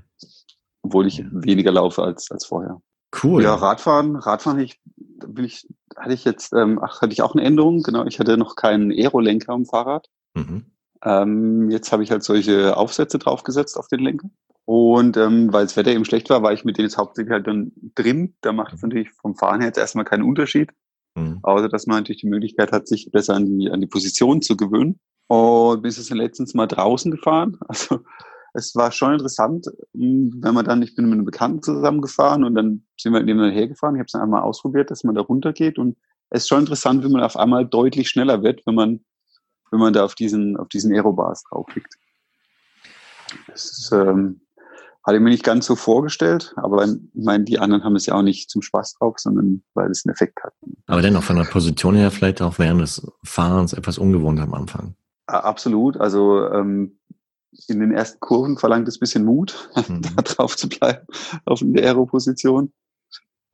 [0.81, 1.25] obwohl ich ja.
[1.31, 2.81] weniger laufe als, als vorher.
[3.21, 3.43] Cool.
[3.43, 7.43] Ja, Radfahren, Radfahren ich, bin ich, hatte ich jetzt, ähm, ach, hatte ich auch eine
[7.43, 8.05] Änderung, genau.
[8.05, 10.09] Ich hatte noch keinen Aero-Lenker am Fahrrad.
[10.33, 10.65] Mhm.
[11.03, 14.29] Ähm, jetzt habe ich halt solche Aufsätze draufgesetzt auf den Lenker.
[14.65, 17.47] Und ähm, weil das Wetter eben schlecht war, war ich mit denen jetzt hauptsächlich halt
[17.47, 18.35] dann drin.
[18.41, 18.89] Da macht es mhm.
[18.89, 20.71] natürlich vom Fahren her jetzt erstmal keinen Unterschied.
[21.15, 21.39] Mhm.
[21.43, 24.55] Außer dass man natürlich die Möglichkeit hat, sich besser an die, an die Position zu
[24.55, 24.99] gewöhnen.
[25.27, 27.57] Und bin jetzt letztens mal draußen gefahren.
[27.67, 28.03] Also
[28.55, 32.53] es war schon interessant, hm, wenn man dann, ich bin mit einem Bekannten zusammengefahren und
[32.53, 33.95] dann sind wir nebeneinander hergefahren.
[33.95, 35.79] Ich habe es dann einmal ausprobiert, dass man da runtergeht.
[35.79, 35.97] Und
[36.29, 39.03] es ist schon interessant, wie man auf einmal deutlich schneller wird, wenn man,
[39.71, 41.95] wenn man da auf diesen, auf diesen Aerobars drauf liegt.
[43.47, 44.42] Das ist, ähm,
[45.03, 48.15] hatte ich mir nicht ganz so vorgestellt, aber ich meine, die anderen haben es ja
[48.15, 50.53] auch nicht zum Spaß drauf, sondern weil es einen Effekt hat.
[50.87, 54.95] Aber dennoch von der Position her vielleicht auch während des Fahrens etwas ungewohnt am Anfang.
[55.27, 55.97] Absolut.
[55.97, 56.99] Also ähm,
[57.67, 60.01] in den ersten Kurven verlangt es ein bisschen Mut, mhm.
[60.15, 61.05] da drauf zu bleiben,
[61.45, 62.71] auf der Aero-Position.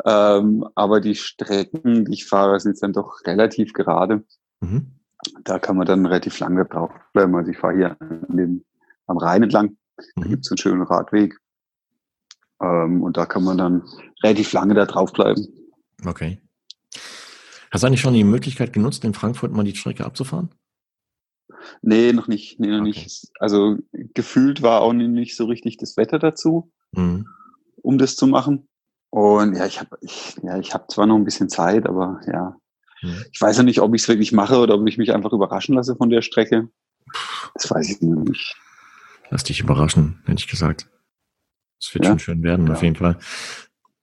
[0.06, 4.24] Ähm, aber die Strecken, die ich fahre, sind dann doch relativ gerade.
[4.62, 5.00] Mhm.
[5.44, 7.36] Da kann man dann relativ lange drauf bleiben.
[7.36, 8.66] Also ich fahre hier an dem,
[9.08, 9.76] am Rhein entlang
[10.16, 10.30] da mhm.
[10.30, 11.40] gibt es einen schönen Radweg.
[12.62, 13.84] Ähm, und da kann man dann
[14.24, 15.48] relativ lange da drauf bleiben.
[16.06, 16.42] Okay.
[17.72, 20.50] Hast du eigentlich schon die Möglichkeit genutzt, in Frankfurt mal die Strecke abzufahren?
[21.82, 22.60] Nee, noch nicht.
[22.60, 22.90] Nee, noch okay.
[22.90, 23.28] nicht.
[23.40, 27.28] Also gefühlt war auch nicht so richtig das Wetter dazu, mhm.
[27.82, 28.68] um das zu machen.
[29.12, 32.56] Und ja, ich habe ich, ja, ich hab zwar noch ein bisschen Zeit, aber ja,
[33.02, 33.26] mhm.
[33.32, 35.76] ich weiß ja nicht, ob ich es wirklich mache oder ob ich mich einfach überraschen
[35.76, 36.70] lasse von der Strecke.
[37.56, 38.56] Das weiß ich nicht.
[39.30, 40.90] Lass dich überraschen, hätte ich gesagt.
[41.80, 42.12] Es wird ja?
[42.12, 42.74] schon schön werden, ja.
[42.74, 43.18] auf jeden Fall.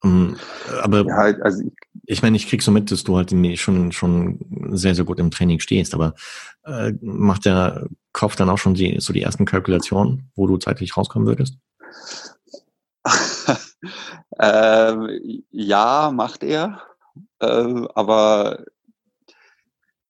[0.02, 0.36] Um, ähm,
[0.82, 1.72] aber ja, also ich,
[2.04, 4.38] ich meine, ich krieg so mit, dass du halt schon schon
[4.70, 6.14] sehr, sehr gut im Training stehst, aber
[6.64, 10.96] äh, macht der Kopf dann auch schon die, so die ersten Kalkulationen, wo du zeitlich
[10.96, 11.58] rauskommen würdest?
[14.38, 14.94] äh,
[15.50, 16.82] ja, macht er.
[17.40, 18.64] Äh, aber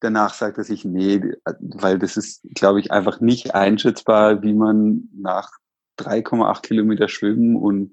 [0.00, 1.20] danach sagt er sich, nee,
[1.60, 5.50] weil das ist, glaube ich, einfach nicht einschätzbar, wie man nach
[5.98, 7.92] 3,8 Kilometer Schwimmen und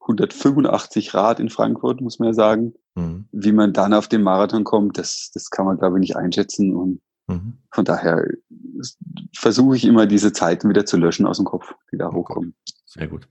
[0.00, 3.28] 185 Rad in Frankfurt, muss man ja sagen, mhm.
[3.32, 6.74] wie man dann auf den Marathon kommt, das, das kann man, glaube ich, nicht einschätzen.
[6.74, 7.58] Und mhm.
[7.70, 8.24] von daher
[9.36, 12.54] versuche ich immer, diese Zeiten wieder zu löschen aus dem Kopf, die da hochkommen.
[12.86, 13.28] Sehr gut.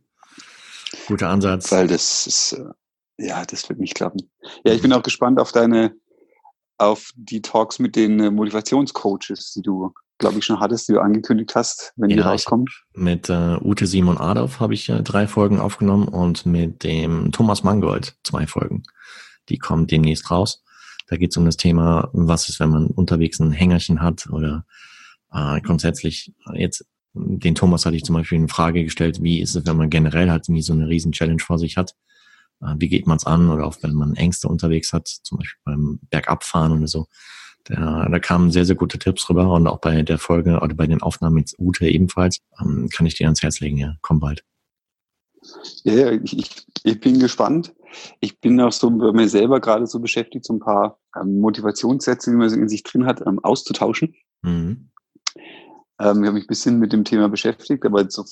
[1.07, 1.71] Guter Ansatz.
[1.71, 4.29] Weil das ist, äh, ja, das wird nicht klappen.
[4.63, 5.95] Ja, ich bin auch gespannt auf deine
[6.79, 11.01] auf die Talks mit den äh, Motivationscoaches, die du, glaube ich, schon hattest, die du
[11.01, 12.65] angekündigt hast, wenn ja, die rauskommen.
[12.93, 17.63] Mit äh, Ute Simon Adolf habe ich äh, drei Folgen aufgenommen und mit dem Thomas
[17.63, 18.83] Mangold zwei Folgen.
[19.49, 20.63] Die kommen demnächst raus.
[21.07, 24.65] Da geht es um das Thema, was ist, wenn man unterwegs ein Hängerchen hat oder
[25.33, 29.65] äh, grundsätzlich jetzt den Thomas hatte ich zum Beispiel eine Frage gestellt, wie ist es,
[29.65, 31.95] wenn man generell halt nie so eine riesen Challenge vor sich hat äh,
[32.77, 35.99] wie geht man es an oder auch wenn man Ängste unterwegs hat, zum Beispiel beim
[36.09, 37.07] Bergabfahren oder so.
[37.65, 40.87] Da, da kamen sehr, sehr gute Tipps rüber und auch bei der Folge oder bei
[40.87, 42.39] den Aufnahmen mit Ute ebenfalls.
[42.59, 43.95] Ähm, kann ich dir ans Herz legen, ja.
[44.01, 44.43] Komm bald.
[45.83, 47.73] Ja, ich, ich, bin gespannt.
[48.19, 52.31] Ich bin auch so bei mir selber gerade so beschäftigt, so ein paar ähm, Motivationssätze,
[52.31, 54.15] die man in sich drin hat, ähm, auszutauschen.
[54.41, 54.89] Mhm.
[55.99, 58.25] Ähm, ich habe mich ein bisschen mit dem Thema beschäftigt, aber so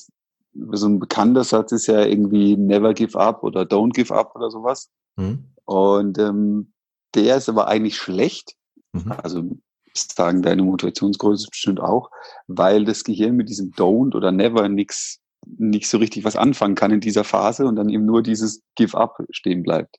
[0.72, 4.50] so ein bekannter Satz ist ja irgendwie never give up oder don't give up oder
[4.50, 4.90] sowas.
[5.16, 5.46] Mhm.
[5.66, 6.74] Und ähm,
[7.16, 8.56] der ist aber eigentlich schlecht.
[8.94, 9.12] Mhm.
[9.12, 9.44] Also
[9.96, 12.12] sagen deine Motivationsgröße bestimmt auch,
[12.48, 16.92] weil das Gehirn mit diesem don't oder never nichts nicht so richtig was anfangen kann
[16.92, 19.96] in dieser Phase und dann eben nur dieses give up stehen bleibt.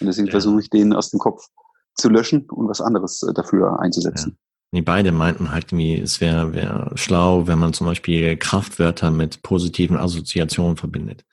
[0.00, 0.32] Und deswegen ja.
[0.32, 1.46] versuche ich den aus dem Kopf
[1.94, 4.36] zu löschen und was anderes äh, dafür einzusetzen.
[4.74, 9.40] Nee, beide meinten halt irgendwie, es wäre wär schlau, wenn man zum Beispiel Kraftwörter mit
[9.44, 11.24] positiven Assoziationen verbindet.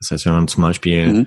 [0.00, 1.26] Das heißt, wenn man zum Beispiel, mhm.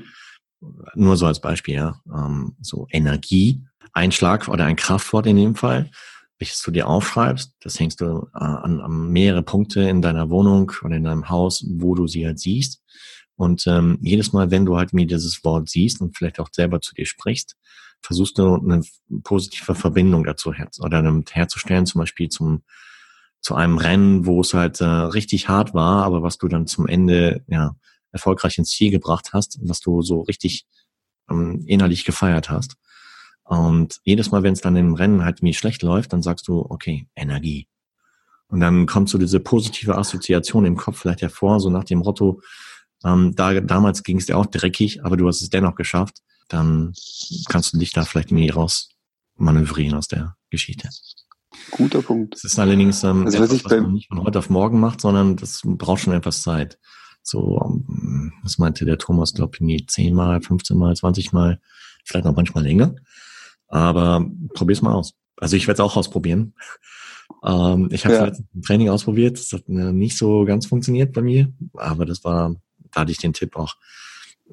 [0.94, 5.56] nur so als Beispiel, ja, ähm, so Energie, ein Schlag oder ein Kraftwort in dem
[5.56, 5.90] Fall,
[6.38, 10.70] welches du dir aufschreibst, das hängst du äh, an, an mehrere Punkte in deiner Wohnung
[10.84, 12.84] oder in deinem Haus, wo du sie halt siehst.
[13.38, 16.82] Und ähm, jedes Mal, wenn du halt mir dieses Wort siehst und vielleicht auch selber
[16.82, 17.56] zu dir sprichst,
[18.04, 18.82] versuchst du eine
[19.24, 22.64] positive Verbindung dazu her oder herzustellen, zum Beispiel zum
[23.42, 26.88] zu einem Rennen, wo es halt äh, richtig hart war, aber was du dann zum
[26.88, 27.76] Ende ja
[28.12, 30.66] erfolgreich ins Ziel gebracht hast, was du so richtig
[31.30, 32.76] ähm, innerlich gefeiert hast.
[33.44, 36.66] Und jedes Mal, wenn es dann im Rennen halt mir schlecht läuft, dann sagst du,
[36.70, 37.68] okay, Energie.
[38.48, 42.42] Und dann kommt so diese positive Assoziation im Kopf vielleicht hervor, so nach dem Motto,
[43.04, 46.94] ähm, da, damals ging es dir auch dreckig, aber du hast es dennoch geschafft dann
[47.48, 48.90] kannst du dich da vielleicht irgendwie raus
[49.36, 50.90] manövrieren aus der Geschichte.
[51.72, 52.36] Guter Punkt.
[52.36, 55.02] Das ist allerdings ähm, also, etwas, was, was man nicht von heute auf morgen macht,
[55.02, 56.80] sondern das braucht schon etwas Zeit.
[57.22, 61.60] So, ähm, was meinte der Thomas, glaube ich, zehnmal, 15 Mal, 20 Mal,
[62.04, 62.96] vielleicht noch manchmal länger.
[63.68, 65.14] Aber probier's mal aus.
[65.38, 66.54] Also ich werde es auch ausprobieren.
[67.44, 68.24] Ähm, ich habe ja.
[68.26, 72.56] ein Training ausprobiert, das hat äh, nicht so ganz funktioniert bei mir, aber das war,
[72.92, 73.76] da hatte ich den Tipp auch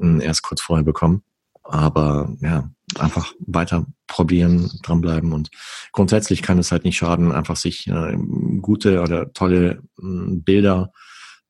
[0.00, 1.22] äh, erst kurz vorher bekommen.
[1.70, 5.50] Aber ja, einfach weiter probieren, dranbleiben und
[5.92, 8.16] grundsätzlich kann es halt nicht schaden, einfach sich äh,
[8.61, 10.90] gute oder tolle äh, Bilder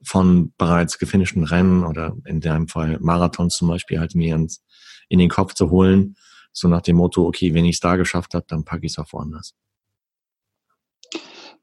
[0.03, 4.63] von bereits gefinischten Rennen oder in deinem Fall Marathons zum Beispiel halt mir ins,
[5.09, 6.17] in den Kopf zu holen,
[6.53, 8.99] so nach dem Motto, okay, wenn ich es da geschafft habe, dann packe ich es
[8.99, 9.55] auch woanders.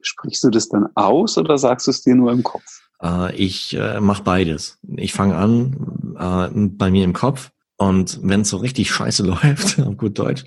[0.01, 2.63] Sprichst du das dann aus oder sagst du es dir nur im Kopf?
[3.03, 4.79] Äh, ich äh, mache beides.
[4.95, 9.79] Ich fange an äh, bei mir im Kopf und wenn es so richtig scheiße läuft,
[9.79, 10.45] auf gut Deutsch,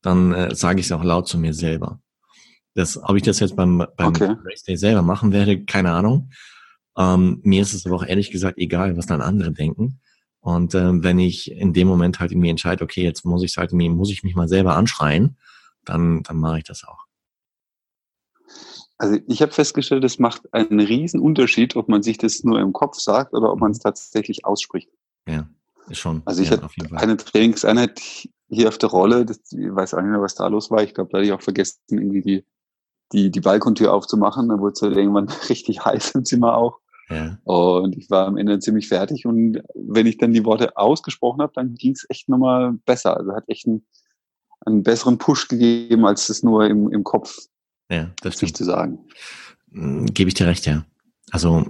[0.00, 2.00] dann äh, sage ich es auch laut zu mir selber.
[2.74, 4.36] Das, ob ich das jetzt beim, beim okay.
[4.44, 6.30] Race Day selber machen werde, keine Ahnung.
[6.96, 10.00] Ähm, mir ist es aber auch ehrlich gesagt egal, was dann andere denken.
[10.40, 13.72] Und äh, wenn ich in dem Moment halt mir entscheide, okay, jetzt muss ich halt
[13.72, 15.36] muss ich mich mal selber anschreien,
[15.84, 17.06] dann, dann mache ich das auch.
[18.98, 22.72] Also ich habe festgestellt, es macht einen riesen Unterschied, ob man sich das nur im
[22.72, 24.90] Kopf sagt oder ob man es tatsächlich ausspricht.
[25.28, 25.48] Ja.
[25.92, 26.22] Schon.
[26.24, 28.00] Also ich ja, hatte eine Trainingseinheit
[28.48, 30.82] hier auf der Rolle, das, ich weiß auch nicht mehr, was da los war.
[30.82, 32.44] Ich glaube, da hatte ich auch vergessen, irgendwie die,
[33.12, 34.48] die, die Balkontür aufzumachen.
[34.48, 36.78] Da wurde es halt irgendwann richtig heiß im Zimmer auch.
[37.10, 37.38] Ja.
[37.44, 39.26] Und ich war am Ende ziemlich fertig.
[39.26, 43.16] Und wenn ich dann die Worte ausgesprochen habe, dann ging es echt nochmal besser.
[43.16, 43.86] Also hat echt einen,
[44.60, 47.38] einen besseren Push gegeben, als es nur im, im Kopf
[47.90, 48.56] ja, das stimmt.
[48.56, 48.98] zu sagen.
[49.72, 50.84] Hm, gebe ich dir recht, ja.
[51.30, 51.66] Also,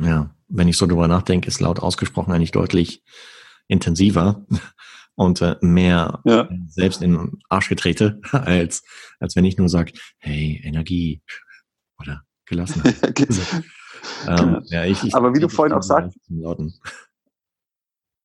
[0.00, 3.02] ja, wenn ich so drüber nachdenke, ist laut ausgesprochen eigentlich deutlich
[3.68, 4.46] intensiver
[5.14, 6.48] und äh, mehr ja.
[6.68, 8.82] selbst in den Arsch getrete, als,
[9.20, 11.22] als wenn ich nur sage, hey, Energie
[11.98, 12.82] oder gelassen.
[14.28, 16.16] ähm, ja, ich, ich, aber wie du vorhin auch sagst,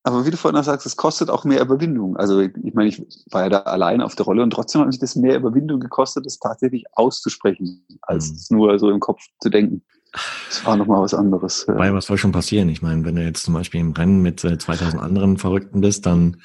[0.04, 2.17] aber wie du vorhin auch sagst, es kostet auch mehr Überwindung.
[2.17, 4.99] Also ich meine, ich war ja da allein auf der Rolle und trotzdem hat mich
[4.99, 8.58] das mehr Überwindung gekostet, das tatsächlich auszusprechen, als mhm.
[8.58, 9.84] nur so im Kopf zu denken.
[10.12, 11.65] Das war nochmal was anderes.
[11.67, 11.78] Ja.
[11.78, 12.69] Weil was soll schon passieren?
[12.69, 16.06] Ich meine, wenn du jetzt zum Beispiel im Rennen mit äh, 2000 anderen Verrückten bist,
[16.06, 16.41] dann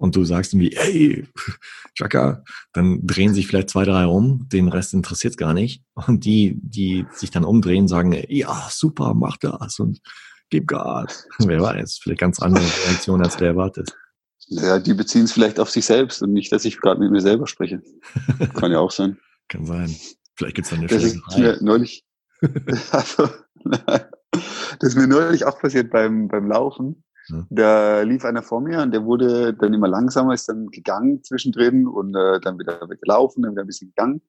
[0.00, 1.28] und du sagst irgendwie, hey,
[1.94, 5.82] Chaka, dann drehen sich vielleicht zwei, drei um, den Rest interessiert gar nicht.
[5.92, 10.00] Und die, die sich dann umdrehen, sagen, ja, super, mach das und
[10.48, 11.28] gib Gas.
[11.38, 13.94] Wer weiß, vielleicht ganz andere Reaktion, als du erwartet.
[14.46, 17.20] Ja, die beziehen es vielleicht auf sich selbst und nicht, dass ich gerade mit mir
[17.20, 17.82] selber spreche.
[18.54, 19.18] Kann ja auch sein.
[19.48, 19.94] Kann sein.
[20.34, 22.04] Vielleicht gibt's dann eine das ist mir neulich,
[22.92, 23.28] also,
[23.64, 27.04] das ist mir neulich auch passiert beim, beim Laufen.
[27.28, 27.46] Ja.
[27.50, 31.86] Da lief einer vor mir und der wurde dann immer langsamer, ist dann gegangen zwischendrin
[31.86, 34.22] und äh, dann wieder gelaufen, dann wieder ein bisschen gegangen.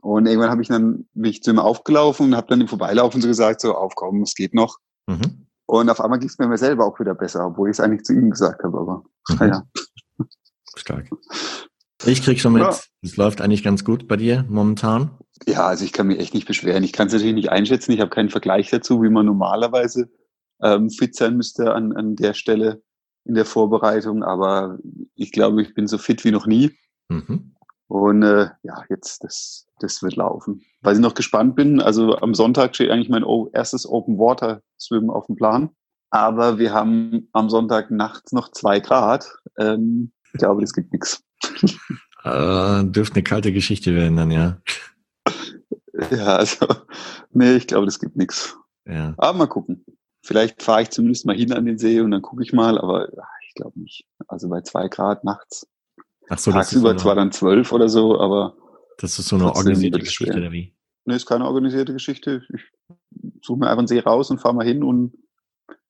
[0.00, 3.28] Und irgendwann habe ich dann mich zu ihm aufgelaufen und habe dann im Vorbeilaufen so
[3.28, 4.78] gesagt, so aufkommen, es geht noch.
[5.06, 5.46] Mhm.
[5.66, 8.12] Und auf einmal ging es mir selber auch wieder besser, obwohl ich es eigentlich zu
[8.12, 9.36] ihm gesagt habe, aber mhm.
[9.38, 9.62] naja.
[10.76, 11.08] Stark.
[12.04, 12.76] Ich krieg schon mit, ja.
[13.00, 15.18] es läuft eigentlich ganz gut bei dir momentan.
[15.46, 16.84] Ja, also ich kann mich echt nicht beschweren.
[16.84, 17.92] Ich kann es natürlich nicht einschätzen.
[17.92, 20.08] Ich habe keinen Vergleich dazu, wie man normalerweise
[20.62, 22.82] ähm, fit sein müsste an, an der Stelle
[23.24, 24.22] in der Vorbereitung.
[24.22, 24.78] Aber
[25.14, 26.72] ich glaube, ich bin so fit wie noch nie.
[27.08, 27.54] Mhm.
[27.88, 30.62] Und äh, ja, jetzt, das, das wird laufen.
[30.82, 35.10] Weil ich noch gespannt bin, also am Sonntag steht eigentlich mein erstes Open Water Swim
[35.10, 35.70] auf dem Plan.
[36.10, 39.36] Aber wir haben am Sonntag nachts noch zwei Grad.
[39.58, 41.22] Ähm, ich glaube, das gibt nichts.
[42.26, 44.56] Äh, dürfte eine kalte Geschichte werden dann, ja.
[46.10, 46.66] Ja, also,
[47.30, 48.56] nee, ich glaube, das gibt nichts.
[48.86, 49.14] Ja.
[49.16, 49.84] Aber mal gucken.
[50.22, 53.08] Vielleicht fahre ich zumindest mal hin an den See und dann gucke ich mal, aber
[53.46, 54.06] ich glaube nicht.
[54.26, 55.66] Also bei zwei Grad nachts.
[56.28, 58.56] Ach so, tagsüber so zwar dann zwölf oder so, aber.
[58.98, 60.74] Das ist so eine organisierte Geschichte, oder wie?
[61.04, 62.42] Nee, ist keine organisierte Geschichte.
[62.54, 62.62] Ich
[63.42, 65.12] suche mir einfach einen See raus und fahre mal hin und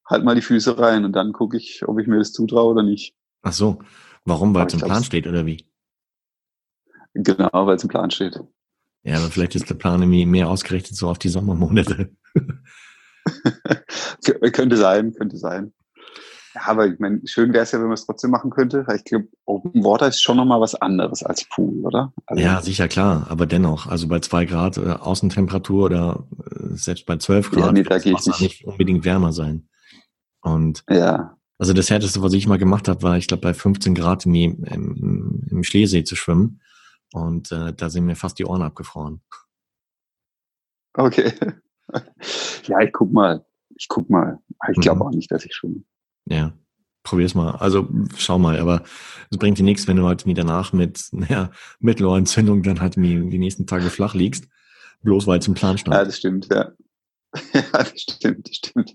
[0.07, 2.83] halt mal die Füße rein und dann gucke ich, ob ich mir das zutraue oder
[2.83, 3.15] nicht.
[3.43, 3.79] Ach so.
[4.25, 4.55] Warum?
[4.55, 5.67] Weil es im Plan steht, oder wie?
[7.13, 8.41] Genau, weil es im Plan steht.
[9.05, 12.11] Ja, aber vielleicht ist der Plan irgendwie mehr ausgerichtet so auf die Sommermonate.
[14.53, 15.73] könnte sein, könnte sein.
[16.55, 18.87] Ja, aber ich meine, schön wäre es ja, wenn man es trotzdem machen könnte.
[18.95, 22.13] Ich glaube, Open Water ist schon nochmal was anderes als Pool, oder?
[22.27, 23.27] Also ja, sicher, klar.
[23.29, 27.73] Aber dennoch, also bei zwei Grad äh, Außentemperatur oder äh, selbst bei zwölf Grad ja,
[27.73, 28.41] nee, da geht nicht.
[28.41, 29.69] nicht unbedingt wärmer sein.
[30.41, 31.37] Und ja.
[31.59, 34.35] also das härteste, was ich mal gemacht habe, war, ich glaube, bei 15 Grad im,
[34.35, 36.61] im, im Schlesee zu schwimmen.
[37.15, 39.21] Und äh, da sind mir fast die Ohren abgefroren.
[40.95, 41.33] Okay.
[42.67, 43.47] ja, ich guck mal.
[43.77, 44.41] Ich guck mal.
[44.73, 45.03] Ich glaube mhm.
[45.03, 45.85] auch nicht, dass ich schwimme.
[46.27, 46.53] Ja,
[47.05, 47.53] probier's mal.
[47.53, 48.83] Also schau mal, aber
[49.31, 53.21] es bringt dir nichts, wenn du halt mir danach mit naja, Mittelohrentzündung dann halt mir
[53.21, 54.49] die nächsten Tage flach liegst,
[55.03, 55.95] bloß weil es im Plan stand.
[55.95, 56.73] Ja, das stimmt, ja.
[57.53, 58.93] Ja, das stimmt, das stimmt.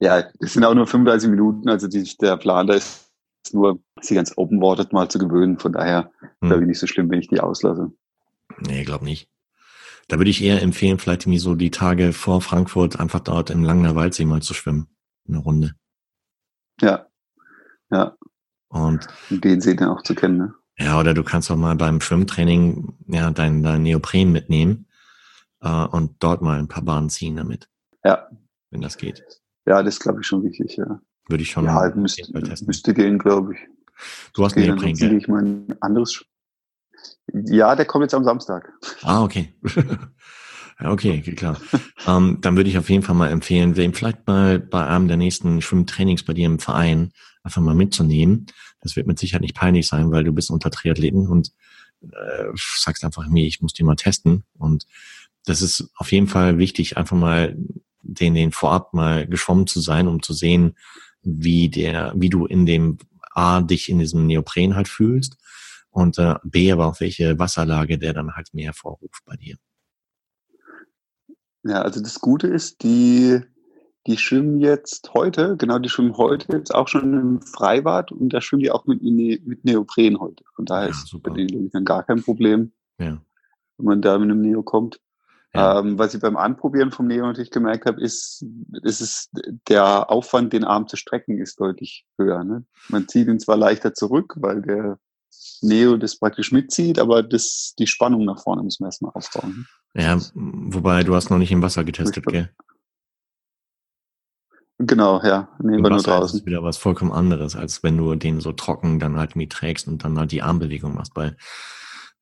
[0.00, 3.07] Ja, das sind auch nur 35 Minuten, also die, der Plan, da ist
[3.52, 5.58] nur, sie ganz open water mal zu gewöhnen.
[5.58, 6.48] Von daher hm.
[6.48, 7.92] glaube ich nicht so schlimm, wenn ich die auslasse.
[8.60, 9.28] Nee, glaub nicht.
[10.08, 13.62] Da würde ich eher empfehlen, vielleicht irgendwie so die Tage vor Frankfurt einfach dort im
[13.62, 14.88] Langner Waldsee mal zu schwimmen.
[15.28, 15.74] Eine Runde.
[16.80, 17.06] Ja.
[17.90, 18.16] Ja.
[18.68, 20.54] Und den See dann auch zu kennen, ne?
[20.78, 24.86] Ja, oder du kannst auch mal beim Schwimmtraining ja dein, dein Neopren mitnehmen
[25.60, 27.68] äh, und dort mal ein paar Bahnen ziehen damit.
[28.04, 28.28] Ja.
[28.70, 29.24] Wenn das geht.
[29.66, 31.00] Ja, das glaube ich schon wichtig, ja.
[31.28, 32.24] Würde ich schon ja, halt müsste,
[32.64, 33.60] müsste gehen, glaube ich.
[34.32, 35.16] Du hast okay, Neopren, gell?
[35.16, 36.24] Ich mein anderes.
[37.32, 38.72] Ja, der kommt jetzt am Samstag.
[39.02, 39.54] Ah, okay.
[40.80, 41.60] ja, okay, klar.
[42.06, 45.18] ähm, dann würde ich auf jeden Fall mal empfehlen, den vielleicht mal bei einem der
[45.18, 47.12] nächsten Schwimmtrainings bei dir im Verein
[47.42, 48.46] einfach mal mitzunehmen.
[48.80, 51.52] Das wird mit Sicherheit nicht peinlich sein, weil du bist unter Triathleten und
[52.02, 54.44] äh, sagst einfach mir, ich muss die mal testen.
[54.56, 54.86] Und
[55.44, 57.56] das ist auf jeden Fall wichtig, einfach mal
[58.02, 60.76] den, den vorab mal geschwommen zu sein, um zu sehen,
[61.36, 62.98] wie der, wie du in dem
[63.32, 65.36] A dich in diesem Neopren halt fühlst
[65.90, 69.56] und äh, B aber auch welche Wasserlage der dann halt mehr hervorruft bei dir.
[71.64, 73.40] Ja, also das Gute ist, die,
[74.06, 78.40] die schwimmen jetzt heute, genau, die schwimmen heute jetzt auch schon im Freibad und da
[78.40, 80.44] schwimmen die auch mit, mit Neopren heute.
[80.54, 83.20] Von daher ja, ist bei denen dann gar kein Problem, ja.
[83.76, 85.00] wenn man da mit einem Neo kommt.
[85.58, 85.80] Ja.
[85.80, 88.44] Ähm, was ich beim Anprobieren vom Neo natürlich gemerkt habe, ist,
[88.82, 89.30] ist es,
[89.68, 92.44] der Aufwand, den Arm zu strecken, ist deutlich höher.
[92.44, 92.64] Ne?
[92.88, 94.98] Man zieht ihn zwar leichter zurück, weil der
[95.60, 99.66] Neo das praktisch mitzieht, aber das, die Spannung nach vorne muss man erstmal aufbauen.
[99.94, 100.02] Ne?
[100.02, 102.50] Ja, wobei du hast noch nicht im Wasser getestet, gell?
[104.78, 105.48] Genau, ja.
[105.60, 106.38] Nee, war nur draußen.
[106.38, 110.04] ist wieder was vollkommen anderes, als wenn du den so trocken dann halt mitträgst und
[110.04, 111.36] dann halt die Armbewegung machst, weil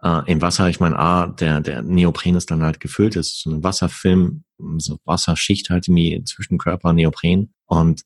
[0.03, 3.51] äh, Im Wasser, ich meine, A, der, der Neopren ist dann halt gefüllt, ist so
[3.51, 4.45] ein Wasserfilm,
[4.79, 7.53] so Wasserschicht halt irgendwie zwischen Körper und Neopren.
[7.67, 8.03] Und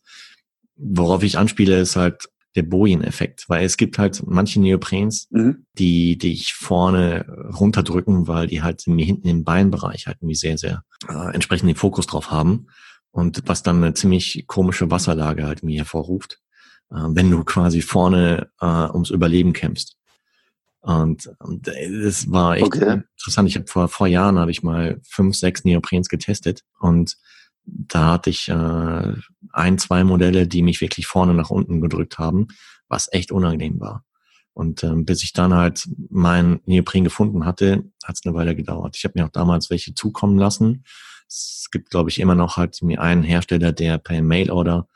[0.77, 5.67] worauf ich anspiele, ist halt der Bojen-Effekt, weil es gibt halt manche Neoprens, mhm.
[5.79, 7.27] die dich vorne
[7.59, 11.77] runterdrücken, weil die halt irgendwie hinten im Beinbereich halt irgendwie sehr, sehr äh, entsprechend den
[11.77, 12.67] Fokus drauf haben
[13.13, 16.41] und was dann eine ziemlich komische Wasserlage halt irgendwie hervorruft,
[16.91, 19.97] äh, wenn du quasi vorne äh, ums Überleben kämpfst.
[20.83, 23.03] Und, und das war echt okay.
[23.17, 23.49] interessant.
[23.49, 27.17] Ich habe vor, vor Jahren habe ich mal fünf, sechs Neoprens getestet und
[27.67, 29.13] da hatte ich äh,
[29.53, 32.49] ein, zwei Modelle, die mich wirklich vorne nach unten gedrückt haben,
[32.89, 34.05] was echt unangenehm war.
[34.55, 38.97] Und ähm, bis ich dann halt mein Neopren gefunden hatte, hat es eine Weile gedauert.
[38.97, 40.85] Ich habe mir auch damals welche zukommen lassen.
[41.29, 44.89] Es gibt, glaube ich, immer noch halt mir einen Hersteller, der per Mail-Order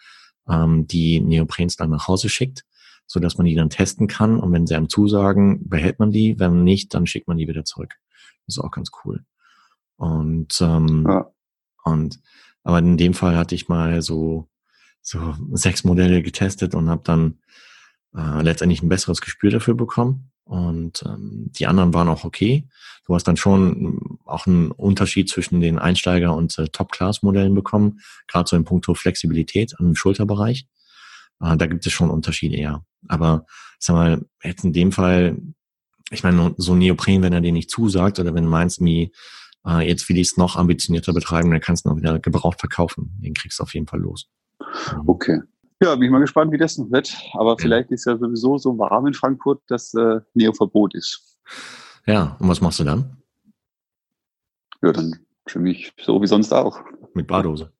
[0.49, 2.65] ähm, die Neoprens dann nach Hause schickt
[3.07, 4.39] so dass man die dann testen kann.
[4.39, 6.39] Und wenn sie einem zusagen, behält man die.
[6.39, 7.95] Wenn nicht, dann schickt man die wieder zurück.
[8.47, 9.25] Das ist auch ganz cool.
[9.97, 11.31] Und, ähm, ja.
[11.85, 12.21] und
[12.63, 14.49] aber in dem Fall hatte ich mal so,
[15.03, 17.39] so sechs Modelle getestet und habe dann
[18.17, 20.31] äh, letztendlich ein besseres Gespür dafür bekommen.
[20.45, 22.69] Und ähm, die anderen waren auch okay.
[23.07, 28.49] Du hast dann schon auch einen Unterschied zwischen den Einsteiger- und äh, Top-Class-Modellen bekommen, gerade
[28.49, 30.67] so in puncto Flexibilität im Schulterbereich.
[31.41, 32.85] Äh, da gibt es schon Unterschiede, ja.
[33.09, 33.47] Aber
[33.79, 35.37] ich sag mal, jetzt in dem Fall,
[36.11, 39.13] ich meine, so ein Neopren, wenn er dir nicht zusagt oder wenn du meinst, wie
[39.67, 43.19] äh, jetzt will ich es noch ambitionierter betreiben, dann kannst du noch wieder gebraucht verkaufen.
[43.23, 44.29] Den kriegst du auf jeden Fall los.
[45.07, 45.41] Okay.
[45.83, 47.15] Ja, bin ich mal gespannt, wie das noch wird.
[47.35, 51.39] Aber vielleicht ist ja sowieso so warm in Frankfurt, dass äh, Neo-Verbot ist.
[52.07, 53.17] Ja, und was machst du dann?
[54.83, 56.81] Ja, dann für mich so wie sonst auch.
[57.15, 57.73] Mit Badose.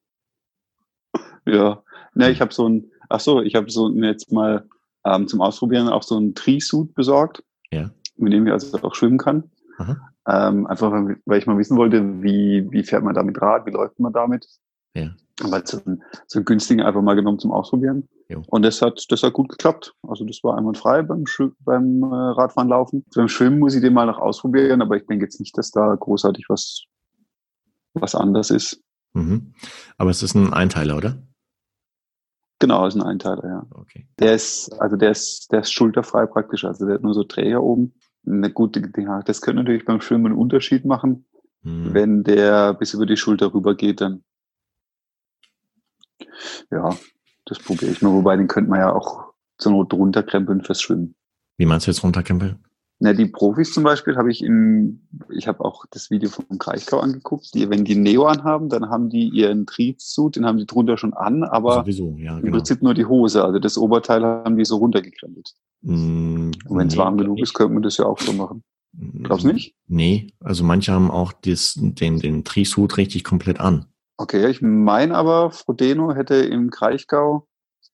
[1.47, 1.83] Ja,
[2.15, 4.69] ne, ich habe so ein, ach so, ich habe so jetzt mal
[5.05, 7.91] ähm, zum Ausprobieren auch so einen Tree-Suit besorgt, Ja.
[8.17, 9.51] mit dem ich also auch schwimmen kann.
[10.27, 10.93] Ähm, einfach,
[11.27, 14.47] weil ich mal wissen wollte, wie, wie fährt man damit Rad, wie läuft man damit.
[14.95, 15.11] Ja.
[15.43, 18.09] Aber so ein, so ein günstigen einfach mal genommen zum Ausprobieren.
[18.29, 18.43] Jo.
[18.47, 19.93] Und das hat, das hat gut geklappt.
[20.07, 21.25] Also das war einwandfrei beim,
[21.61, 23.05] beim äh, Radfahren laufen.
[23.15, 25.95] Beim Schwimmen muss ich den mal noch ausprobieren, aber ich denke jetzt nicht, dass da
[25.95, 26.85] großartig was,
[27.95, 28.81] was anders ist.
[29.13, 29.53] Mhm.
[29.99, 31.19] Aber es ist ein Einteiler, oder?
[32.65, 33.67] Genau, ist ein Einteiler, ja.
[33.75, 34.07] Okay.
[34.19, 36.65] Der ist, also der ist, der ist schulterfrei praktisch.
[36.65, 37.93] Also der hat nur so Träger oben.
[38.27, 41.27] Eine gute, ja, das könnte natürlich beim Schwimmen einen Unterschied machen.
[41.61, 41.93] Mhm.
[41.93, 44.25] Wenn der bis über die Schulter rüber geht, dann
[46.71, 46.97] ja,
[47.45, 48.15] das probiere ich mal.
[48.15, 51.17] Wobei den könnte man ja auch zur Not runterkrempeln fürs Schwimmen.
[51.59, 52.65] Wie meinst du jetzt runterkrempeln?
[53.01, 57.01] Na, die Profis zum Beispiel habe ich im, ich habe auch das Video vom Kraichgau
[57.01, 57.53] angeguckt.
[57.55, 61.13] Die, wenn die Neo anhaben, dann haben die ihren Triebsuit, den haben die drunter schon
[61.13, 62.57] an, aber Sowieso, ja, im genau.
[62.57, 63.45] Prinzip nur die Hose.
[63.45, 65.55] Also das Oberteil haben die so runtergekrempelt.
[65.83, 68.63] Mm, Und wenn es nee, warm genug ist, könnte man das ja auch so machen.
[68.93, 69.75] Mm, Glaubst du nicht?
[69.89, 73.87] Nee, also manche haben auch das, den, den Trisuit richtig komplett an.
[74.17, 77.49] Okay, ich meine aber, Frodeno hätte im Kraichgau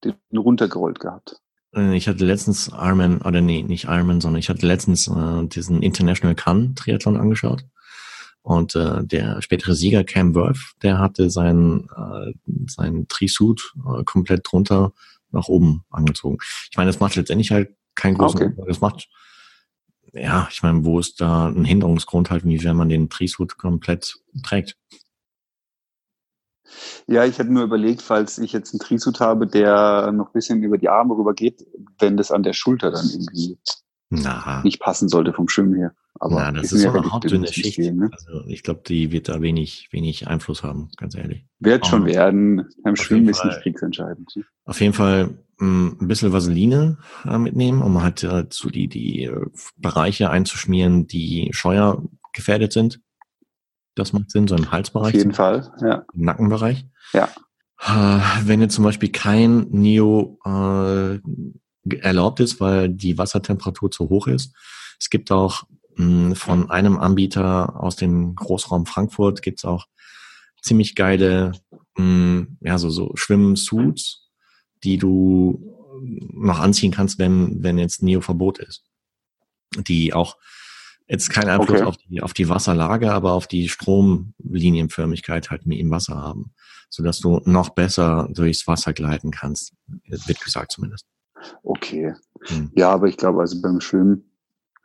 [0.04, 1.40] den runtergerollt gehabt.
[1.74, 5.82] Äh, Ich hatte letztens Ironman, oder nee, nicht Ironman, sondern ich hatte letztens äh, diesen
[5.82, 7.64] International Cannes Triathlon angeschaut.
[8.42, 12.32] Und äh, der spätere Sieger Cam Worth, der hatte seinen, äh,
[12.68, 14.92] seinen Trisuit äh, komplett drunter
[15.30, 16.38] nach oben angezogen.
[16.70, 18.46] Ich meine, das macht letztendlich halt keinen großen Okay.
[18.46, 18.70] Unterschied.
[18.70, 19.08] Das macht,
[20.14, 24.16] ja, ich meine, wo ist da ein Hinderungsgrund halt, wie wenn man den Trisuit komplett
[24.42, 24.76] trägt?
[27.06, 30.62] Ja, ich hätte nur überlegt, falls ich jetzt einen Trisut habe, der noch ein bisschen
[30.62, 31.66] über die Arme rüber geht,
[31.98, 33.58] wenn das an der Schulter dann irgendwie
[34.10, 35.94] Na, nicht passen sollte vom Schwimmen her.
[36.18, 37.76] Aber na das ist ja so eine hautdünne Schicht.
[37.76, 38.10] System, ne?
[38.12, 41.46] Also ich glaube, die wird da wenig, wenig Einfluss haben, ganz ehrlich.
[41.60, 42.06] Wird schon Oh.
[42.06, 42.68] werden.
[42.82, 44.32] Beim Schwimmen ist nicht kriegsentscheidend.
[44.66, 49.24] Auf jeden Fall mh, ein bisschen Vaseline äh, mitnehmen, um halt äh, so die, die
[49.24, 53.00] äh, Bereiche einzuschmieren, die scheuergefährdet sind.
[54.00, 56.06] Das macht Sinn, so im Auf Halsbereich, jeden Fall, ja.
[56.14, 56.86] im Nackenbereich.
[57.12, 57.28] Ja.
[57.82, 61.18] Äh, Wenn jetzt zum Beispiel kein Neo äh,
[61.98, 64.54] erlaubt ist, weil die Wassertemperatur zu hoch ist.
[64.98, 65.64] Es gibt auch
[65.96, 69.86] mh, von einem Anbieter aus dem Großraum Frankfurt gibt's auch
[70.62, 71.52] ziemlich geile,
[71.98, 74.30] mh, ja, so, so Schwimmsuits,
[74.82, 75.76] die du
[76.32, 78.82] noch anziehen kannst, wenn, wenn jetzt Neo-Verbot ist.
[79.76, 80.36] Die auch
[81.10, 81.86] jetzt keinen Einfluss Okay.
[81.88, 86.52] auf die, auf die Wasserlage, aber auf die Stromlinienförmigkeit halt im Wasser haben,
[86.88, 89.74] sodass du noch besser durchs Wasser gleiten kannst,
[90.06, 91.06] wird gesagt zumindest.
[91.62, 92.14] Okay.
[92.46, 92.70] Hm.
[92.74, 94.30] Ja, aber ich glaube, also beim Schwimmen,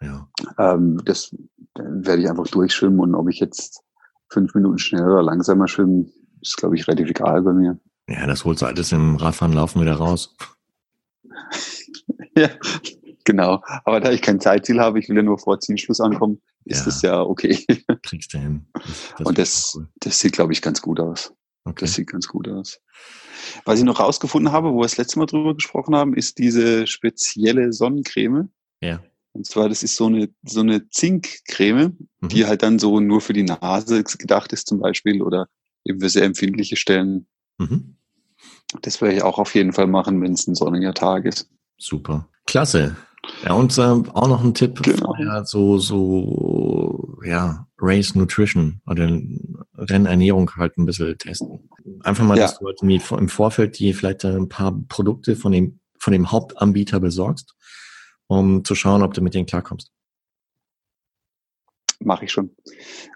[0.01, 0.27] Ja.
[0.57, 1.35] ähm, das
[1.75, 3.81] werde ich einfach durchschwimmen und ob ich jetzt
[4.29, 6.11] fünf Minuten schneller oder langsamer schwimmen,
[6.41, 7.79] ist, glaube ich, relativ egal bei mir.
[8.07, 10.35] ja, das holst du alles im Radfahren laufen wieder raus.
[12.37, 12.49] Ja,
[13.25, 13.61] genau.
[13.83, 16.85] Aber da ich kein Zeitziel habe, ich will ja nur vor Zielschluss ankommen, ist Ja.
[16.85, 17.65] das ja okay.
[18.03, 18.65] Kriegst du hin.
[18.73, 19.87] Das, das Und das, cool.
[19.97, 21.33] das sieht, glaube ich, ganz gut aus.
[21.65, 21.85] Okay.
[21.85, 22.79] Das sieht ganz gut aus.
[23.65, 26.87] Was ich noch rausgefunden habe, wo wir das letzte Mal drüber gesprochen haben, ist diese
[26.87, 28.49] spezielle Sonnencreme.
[28.81, 29.03] Ja.
[29.33, 32.27] Und zwar, das ist so eine, so eine Zinkcreme, Mhm.
[32.29, 35.47] die halt dann so nur für die Nase gedacht ist zum Beispiel oder
[35.83, 37.27] eben für sehr empfindliche Stellen.
[37.57, 37.97] Mhm.
[38.81, 41.49] Das werde ich auch auf jeden Fall machen, wenn es ein sonniger Tag ist.
[41.77, 42.29] Super.
[42.47, 42.95] Klasse.
[43.43, 45.05] Ja, und ähm, auch noch ein Tipp Genau.
[45.07, 49.09] vorher, so, so, ja, Race Nutrition oder
[49.77, 51.69] Rennernährung halt ein bisschen testen.
[52.03, 52.43] Einfach mal, Ja.
[52.45, 56.13] dass du halt im Vor- im Vorfeld die vielleicht ein paar Produkte von dem, von
[56.13, 57.55] dem Hauptanbieter besorgst,
[58.27, 59.91] um zu schauen, ob du mit denen klarkommst.
[61.99, 62.51] Mache ich schon.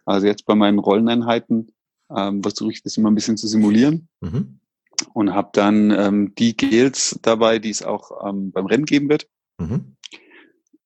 [0.05, 1.71] Also jetzt bei meinen Rolleneinheiten
[2.15, 4.07] ähm, versuche ich das immer ein bisschen zu simulieren.
[4.21, 4.59] Mhm.
[5.13, 9.27] und habe dann ähm, die Gels dabei, die es auch ähm, beim Rennen geben wird
[9.57, 9.95] Mhm.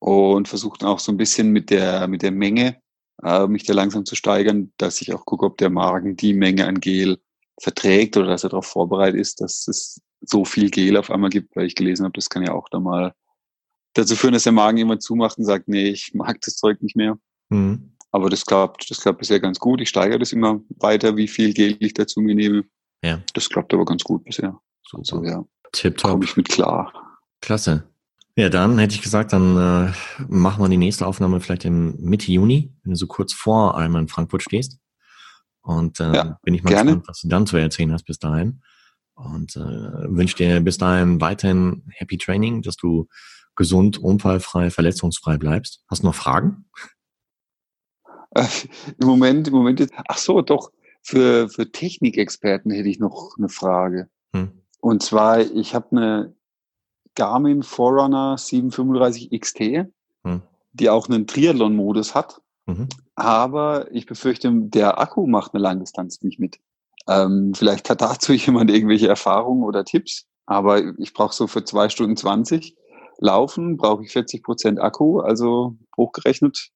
[0.04, 2.78] Und versucht auch so ein bisschen mit der mit der Menge
[3.24, 6.68] äh, mich da langsam zu steigern, dass ich auch gucke, ob der Magen die Menge
[6.68, 7.20] an Gel
[7.62, 11.56] verträgt oder dass er darauf vorbereitet ist, dass es so viel Gel auf einmal gibt,
[11.56, 13.14] weil ich gelesen habe, das kann ja auch dann mal
[13.94, 16.98] dazu führen, dass der Magen immer zumacht und sagt, nee, ich mag das Zeug nicht
[16.98, 17.18] mehr.
[17.50, 17.96] Mhm.
[18.12, 19.80] Aber das klappt, das klappt bisher ganz gut.
[19.80, 22.66] Ich steigere das immer weiter, wie viel Gel ich dazu mir nehme.
[23.04, 23.22] Ja.
[23.34, 24.60] Das klappt aber ganz gut bisher.
[24.86, 25.04] Super.
[25.06, 26.12] So, ja, Tipptopp.
[26.12, 26.92] komme ich mit klar.
[27.42, 27.88] Klasse.
[28.36, 29.94] Ja, dann hätte ich gesagt, dann äh,
[30.28, 34.02] machen wir die nächste Aufnahme vielleicht im Mitte Juni, wenn du so kurz vor einmal
[34.02, 34.80] in Frankfurt stehst.
[35.62, 36.92] Und äh, Ja, bin ich mal gerne.
[36.92, 38.62] gespannt, was du dann zu erzählen hast bis dahin.
[39.14, 43.08] Und äh, wünsche dir bis dahin weiterhin Happy Training, dass du
[43.56, 45.84] gesund, unfallfrei, verletzungsfrei bleibst.
[45.88, 46.66] Hast du noch Fragen?
[48.32, 48.48] Äh,
[49.00, 50.72] Im Moment, im Moment jetzt, ach so, doch,
[51.04, 54.10] für, für Technikexperten hätte ich noch eine Frage.
[54.34, 54.52] Hm.
[54.80, 56.36] Und zwar, ich habe eine,
[57.16, 59.60] Garmin Forerunner 735 XT,
[60.24, 60.42] hm.
[60.74, 62.42] die auch einen Triathlon-Modus hat.
[62.66, 62.88] Mhm.
[63.16, 66.60] Aber ich befürchte, der Akku macht eine Langdistanz nicht mit.
[67.08, 70.26] Ähm, vielleicht hat dazu jemand irgendwelche Erfahrungen oder Tipps.
[70.46, 72.76] Aber ich brauche so für zwei Stunden 20
[73.20, 75.20] Laufen, brauche ich 40 Prozent Akku.
[75.20, 76.72] Also hochgerechnet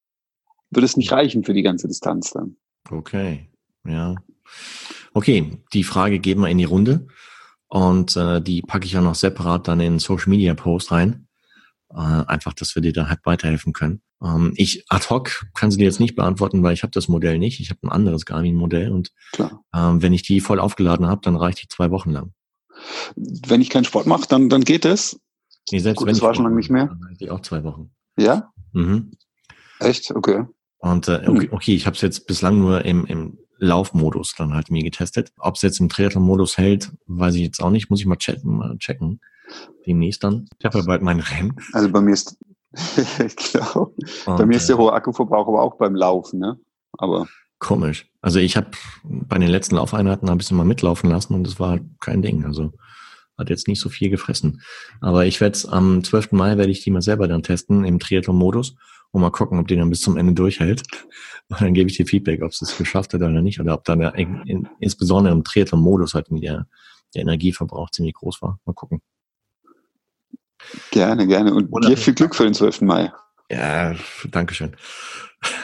[0.69, 2.57] würde es nicht reichen für die ganze Distanz dann.
[2.89, 3.49] Okay,
[3.85, 4.15] ja.
[5.13, 7.07] Okay, die Frage geben wir in die Runde
[7.67, 11.27] und äh, die packe ich auch noch separat dann in Social Media Post rein.
[11.89, 14.01] Äh, einfach, dass wir dir da halt weiterhelfen können.
[14.21, 17.39] Ähm, ich ad hoc kann sie dir jetzt nicht beantworten, weil ich habe das Modell
[17.39, 17.59] nicht.
[17.59, 21.61] Ich habe ein anderes Garmin-Modell und ähm, wenn ich die voll aufgeladen habe, dann reicht
[21.63, 22.33] die zwei Wochen lang.
[23.15, 25.19] Wenn ich keinen Sport mache, dann, dann geht es.
[25.71, 26.87] Nee, selbst Gut, wenn das war schon lange nicht mehr.
[26.87, 27.91] Dann reicht die auch zwei Wochen.
[28.17, 28.51] Ja?
[28.73, 29.11] Mhm.
[29.79, 30.11] Echt?
[30.11, 30.45] Okay.
[30.79, 34.71] Und äh, okay, okay, ich habe es jetzt bislang nur im, im Laufmodus dann halt
[34.71, 35.31] mir getestet.
[35.37, 37.89] Ob es jetzt im Triathlon-Modus hält, weiß ich jetzt auch nicht.
[37.89, 38.57] Muss ich mal checken.
[38.57, 39.19] Mal checken.
[39.85, 40.47] Demnächst dann.
[40.59, 41.55] Ich habe ja bald mein Rennen.
[41.73, 42.37] Also bei mir ist,
[43.53, 43.93] genau.
[44.25, 46.59] bei mir ist der äh, hohe Akkuverbrauch aber auch beim Laufen, ne?
[46.97, 47.27] Aber
[47.59, 48.09] komisch.
[48.21, 48.71] Also ich habe
[49.03, 52.45] bei den letzten Laufeinheiten ein bisschen mal mitlaufen lassen und das war kein Ding.
[52.45, 52.73] Also
[53.37, 54.61] hat jetzt nicht so viel gefressen.
[54.99, 56.31] Aber ich werde am 12.
[56.33, 58.75] Mai werde ich die mal selber dann testen im Triathlon-Modus
[59.11, 60.83] und mal gucken, ob die dann bis zum Ende durchhält.
[61.49, 63.83] Und dann gebe ich dir Feedback, ob es es geschafft hat oder nicht, oder ob
[63.85, 66.67] dann in, in, insbesondere im Triathlon-Modus halt der,
[67.15, 68.59] der Energieverbrauch ziemlich groß war.
[68.65, 69.01] Mal gucken.
[70.91, 71.53] Gerne, gerne.
[71.53, 71.95] Und Wunderbar.
[71.95, 72.81] dir viel Glück für den 12.
[72.81, 73.11] Mai.
[73.49, 73.95] Ja,
[74.29, 74.75] danke schön.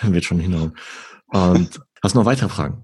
[0.03, 0.77] Wird schon hinhauen.
[1.27, 2.83] Und hast du noch weitere Fragen?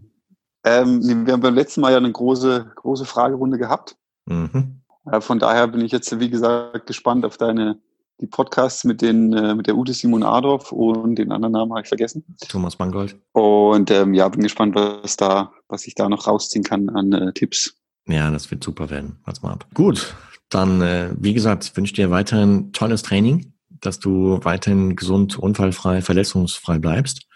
[0.65, 3.95] Ähm, wir haben beim letzten Mal ja eine große, große Fragerunde gehabt.
[4.25, 4.81] Mhm.
[5.09, 7.79] Äh, von daher bin ich jetzt, wie gesagt, gespannt auf deine
[8.21, 11.81] die Podcasts mit den äh, mit der Ute Simon Adorf und den anderen Namen habe
[11.81, 12.23] ich vergessen.
[12.47, 13.17] Thomas Mangold.
[13.31, 17.33] Und ähm, ja, bin gespannt, was da, was ich da noch rausziehen kann an äh,
[17.33, 17.75] Tipps.
[18.07, 19.17] Ja, das wird super werden.
[19.23, 19.67] Warte mal ab.
[19.73, 20.15] Gut,
[20.49, 26.01] dann äh, wie gesagt, ich wünsche dir weiterhin tolles Training, dass du weiterhin gesund, unfallfrei,
[26.01, 27.27] verletzungsfrei bleibst.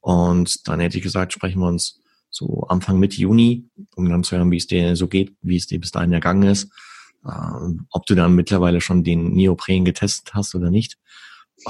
[0.00, 2.00] Und dann hätte ich gesagt, sprechen wir uns
[2.30, 5.66] so Anfang Mitte Juni, um dann zu hören, wie es dir so geht, wie es
[5.66, 6.70] dir bis dahin ergangen ist
[7.22, 10.96] ob du dann mittlerweile schon den Neopren getestet hast oder nicht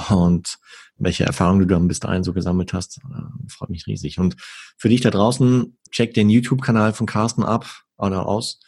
[0.09, 0.57] und
[0.97, 4.19] welche Erfahrungen du dann bis dahin so gesammelt hast, äh, freut mich riesig.
[4.19, 4.35] Und
[4.77, 7.65] für dich da draußen, check den YouTube-Kanal von Carsten ab
[7.97, 8.59] oder aus.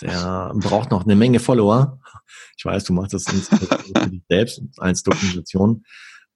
[0.00, 2.00] Der braucht noch eine Menge Follower.
[2.56, 5.84] Ich weiß, du machst das für dich selbst als Dokumentation.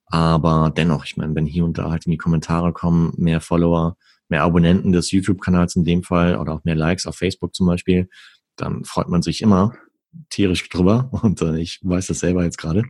[0.07, 3.96] Aber dennoch, ich meine, wenn hier und da halt in die Kommentare kommen, mehr Follower,
[4.28, 8.09] mehr Abonnenten des YouTube-Kanals in dem Fall oder auch mehr Likes auf Facebook zum Beispiel,
[8.57, 9.74] dann freut man sich immer
[10.31, 12.85] tierisch drüber und äh, ich weiß das selber jetzt gerade.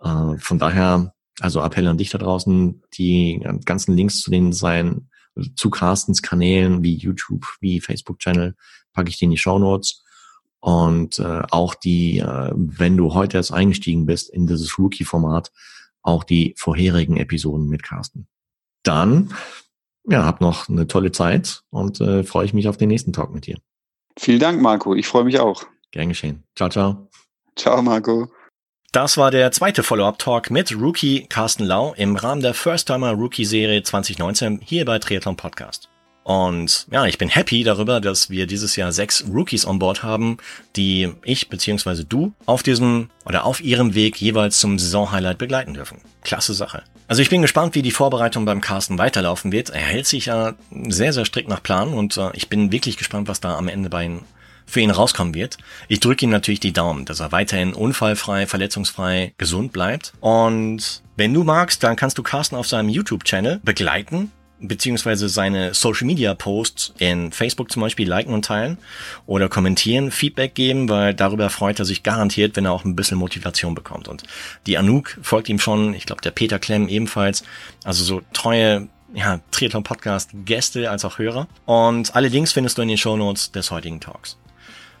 [0.00, 5.08] Äh, von daher, also Appell an dich da draußen, die ganzen Links zu den sein,
[5.54, 8.54] zu Carstens Kanälen wie YouTube, wie Facebook-Channel,
[8.92, 10.02] packe ich dir in die Show Notes.
[10.60, 15.52] Und äh, auch die, äh, wenn du heute erst eingestiegen bist in dieses Rookie-Format,
[16.02, 18.26] auch die vorherigen Episoden mit Carsten.
[18.82, 19.34] Dann,
[20.08, 23.32] ja, hab noch eine tolle Zeit und äh, freue ich mich auf den nächsten Talk
[23.32, 23.58] mit dir.
[24.18, 24.94] Vielen Dank, Marco.
[24.94, 25.66] Ich freue mich auch.
[25.96, 26.44] Gern geschehen.
[26.54, 27.08] Ciao, ciao.
[27.56, 28.30] Ciao, Marco.
[28.92, 34.60] Das war der zweite Follow-up-Talk mit Rookie Carsten Lau im Rahmen der First-Timer Rookie-Serie 2019
[34.62, 35.88] hier bei Triathlon Podcast.
[36.22, 40.36] Und ja, ich bin happy darüber, dass wir dieses Jahr sechs Rookies on Board haben,
[40.74, 42.04] die ich bzw.
[42.06, 46.02] du auf diesem oder auf ihrem Weg jeweils zum Saisonhighlight begleiten dürfen.
[46.24, 46.82] Klasse Sache.
[47.08, 49.70] Also ich bin gespannt, wie die Vorbereitung beim Carsten weiterlaufen wird.
[49.70, 50.56] Er hält sich ja
[50.88, 53.88] sehr, sehr strikt nach Plan und äh, ich bin wirklich gespannt, was da am Ende
[53.88, 54.24] bei ihm
[54.66, 55.58] für ihn rauskommen wird.
[55.88, 60.12] Ich drücke ihm natürlich die Daumen, dass er weiterhin unfallfrei, verletzungsfrei, gesund bleibt.
[60.20, 66.06] Und wenn du magst, dann kannst du Carsten auf seinem YouTube-Channel begleiten beziehungsweise seine Social
[66.06, 68.78] Media Posts in Facebook zum Beispiel liken und teilen
[69.26, 73.18] oder kommentieren, Feedback geben, weil darüber freut er sich garantiert, wenn er auch ein bisschen
[73.18, 74.08] Motivation bekommt.
[74.08, 74.22] Und
[74.66, 77.44] die Anouk folgt ihm schon, ich glaube der Peter Klemm ebenfalls,
[77.84, 81.48] also so treue ja, Triathlon Podcast Gäste als auch Hörer.
[81.64, 84.36] Und alle Links findest du in den Show Notes des heutigen Talks.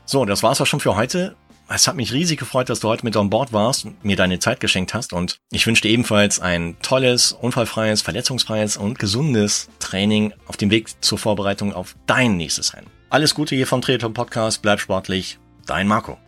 [0.06, 1.36] So, das war's auch schon für heute.
[1.68, 4.38] Es hat mich riesig gefreut, dass du heute mit on Board warst und mir deine
[4.38, 5.12] Zeit geschenkt hast.
[5.12, 10.90] Und ich wünsche dir ebenfalls ein tolles, unfallfreies, verletzungsfreies und gesundes Training auf dem Weg
[11.02, 12.86] zur Vorbereitung auf dein nächstes Rennen.
[13.10, 14.62] Alles Gute hier vom Triathlon Podcast.
[14.62, 15.38] Bleib sportlich.
[15.66, 16.18] Dein Marco.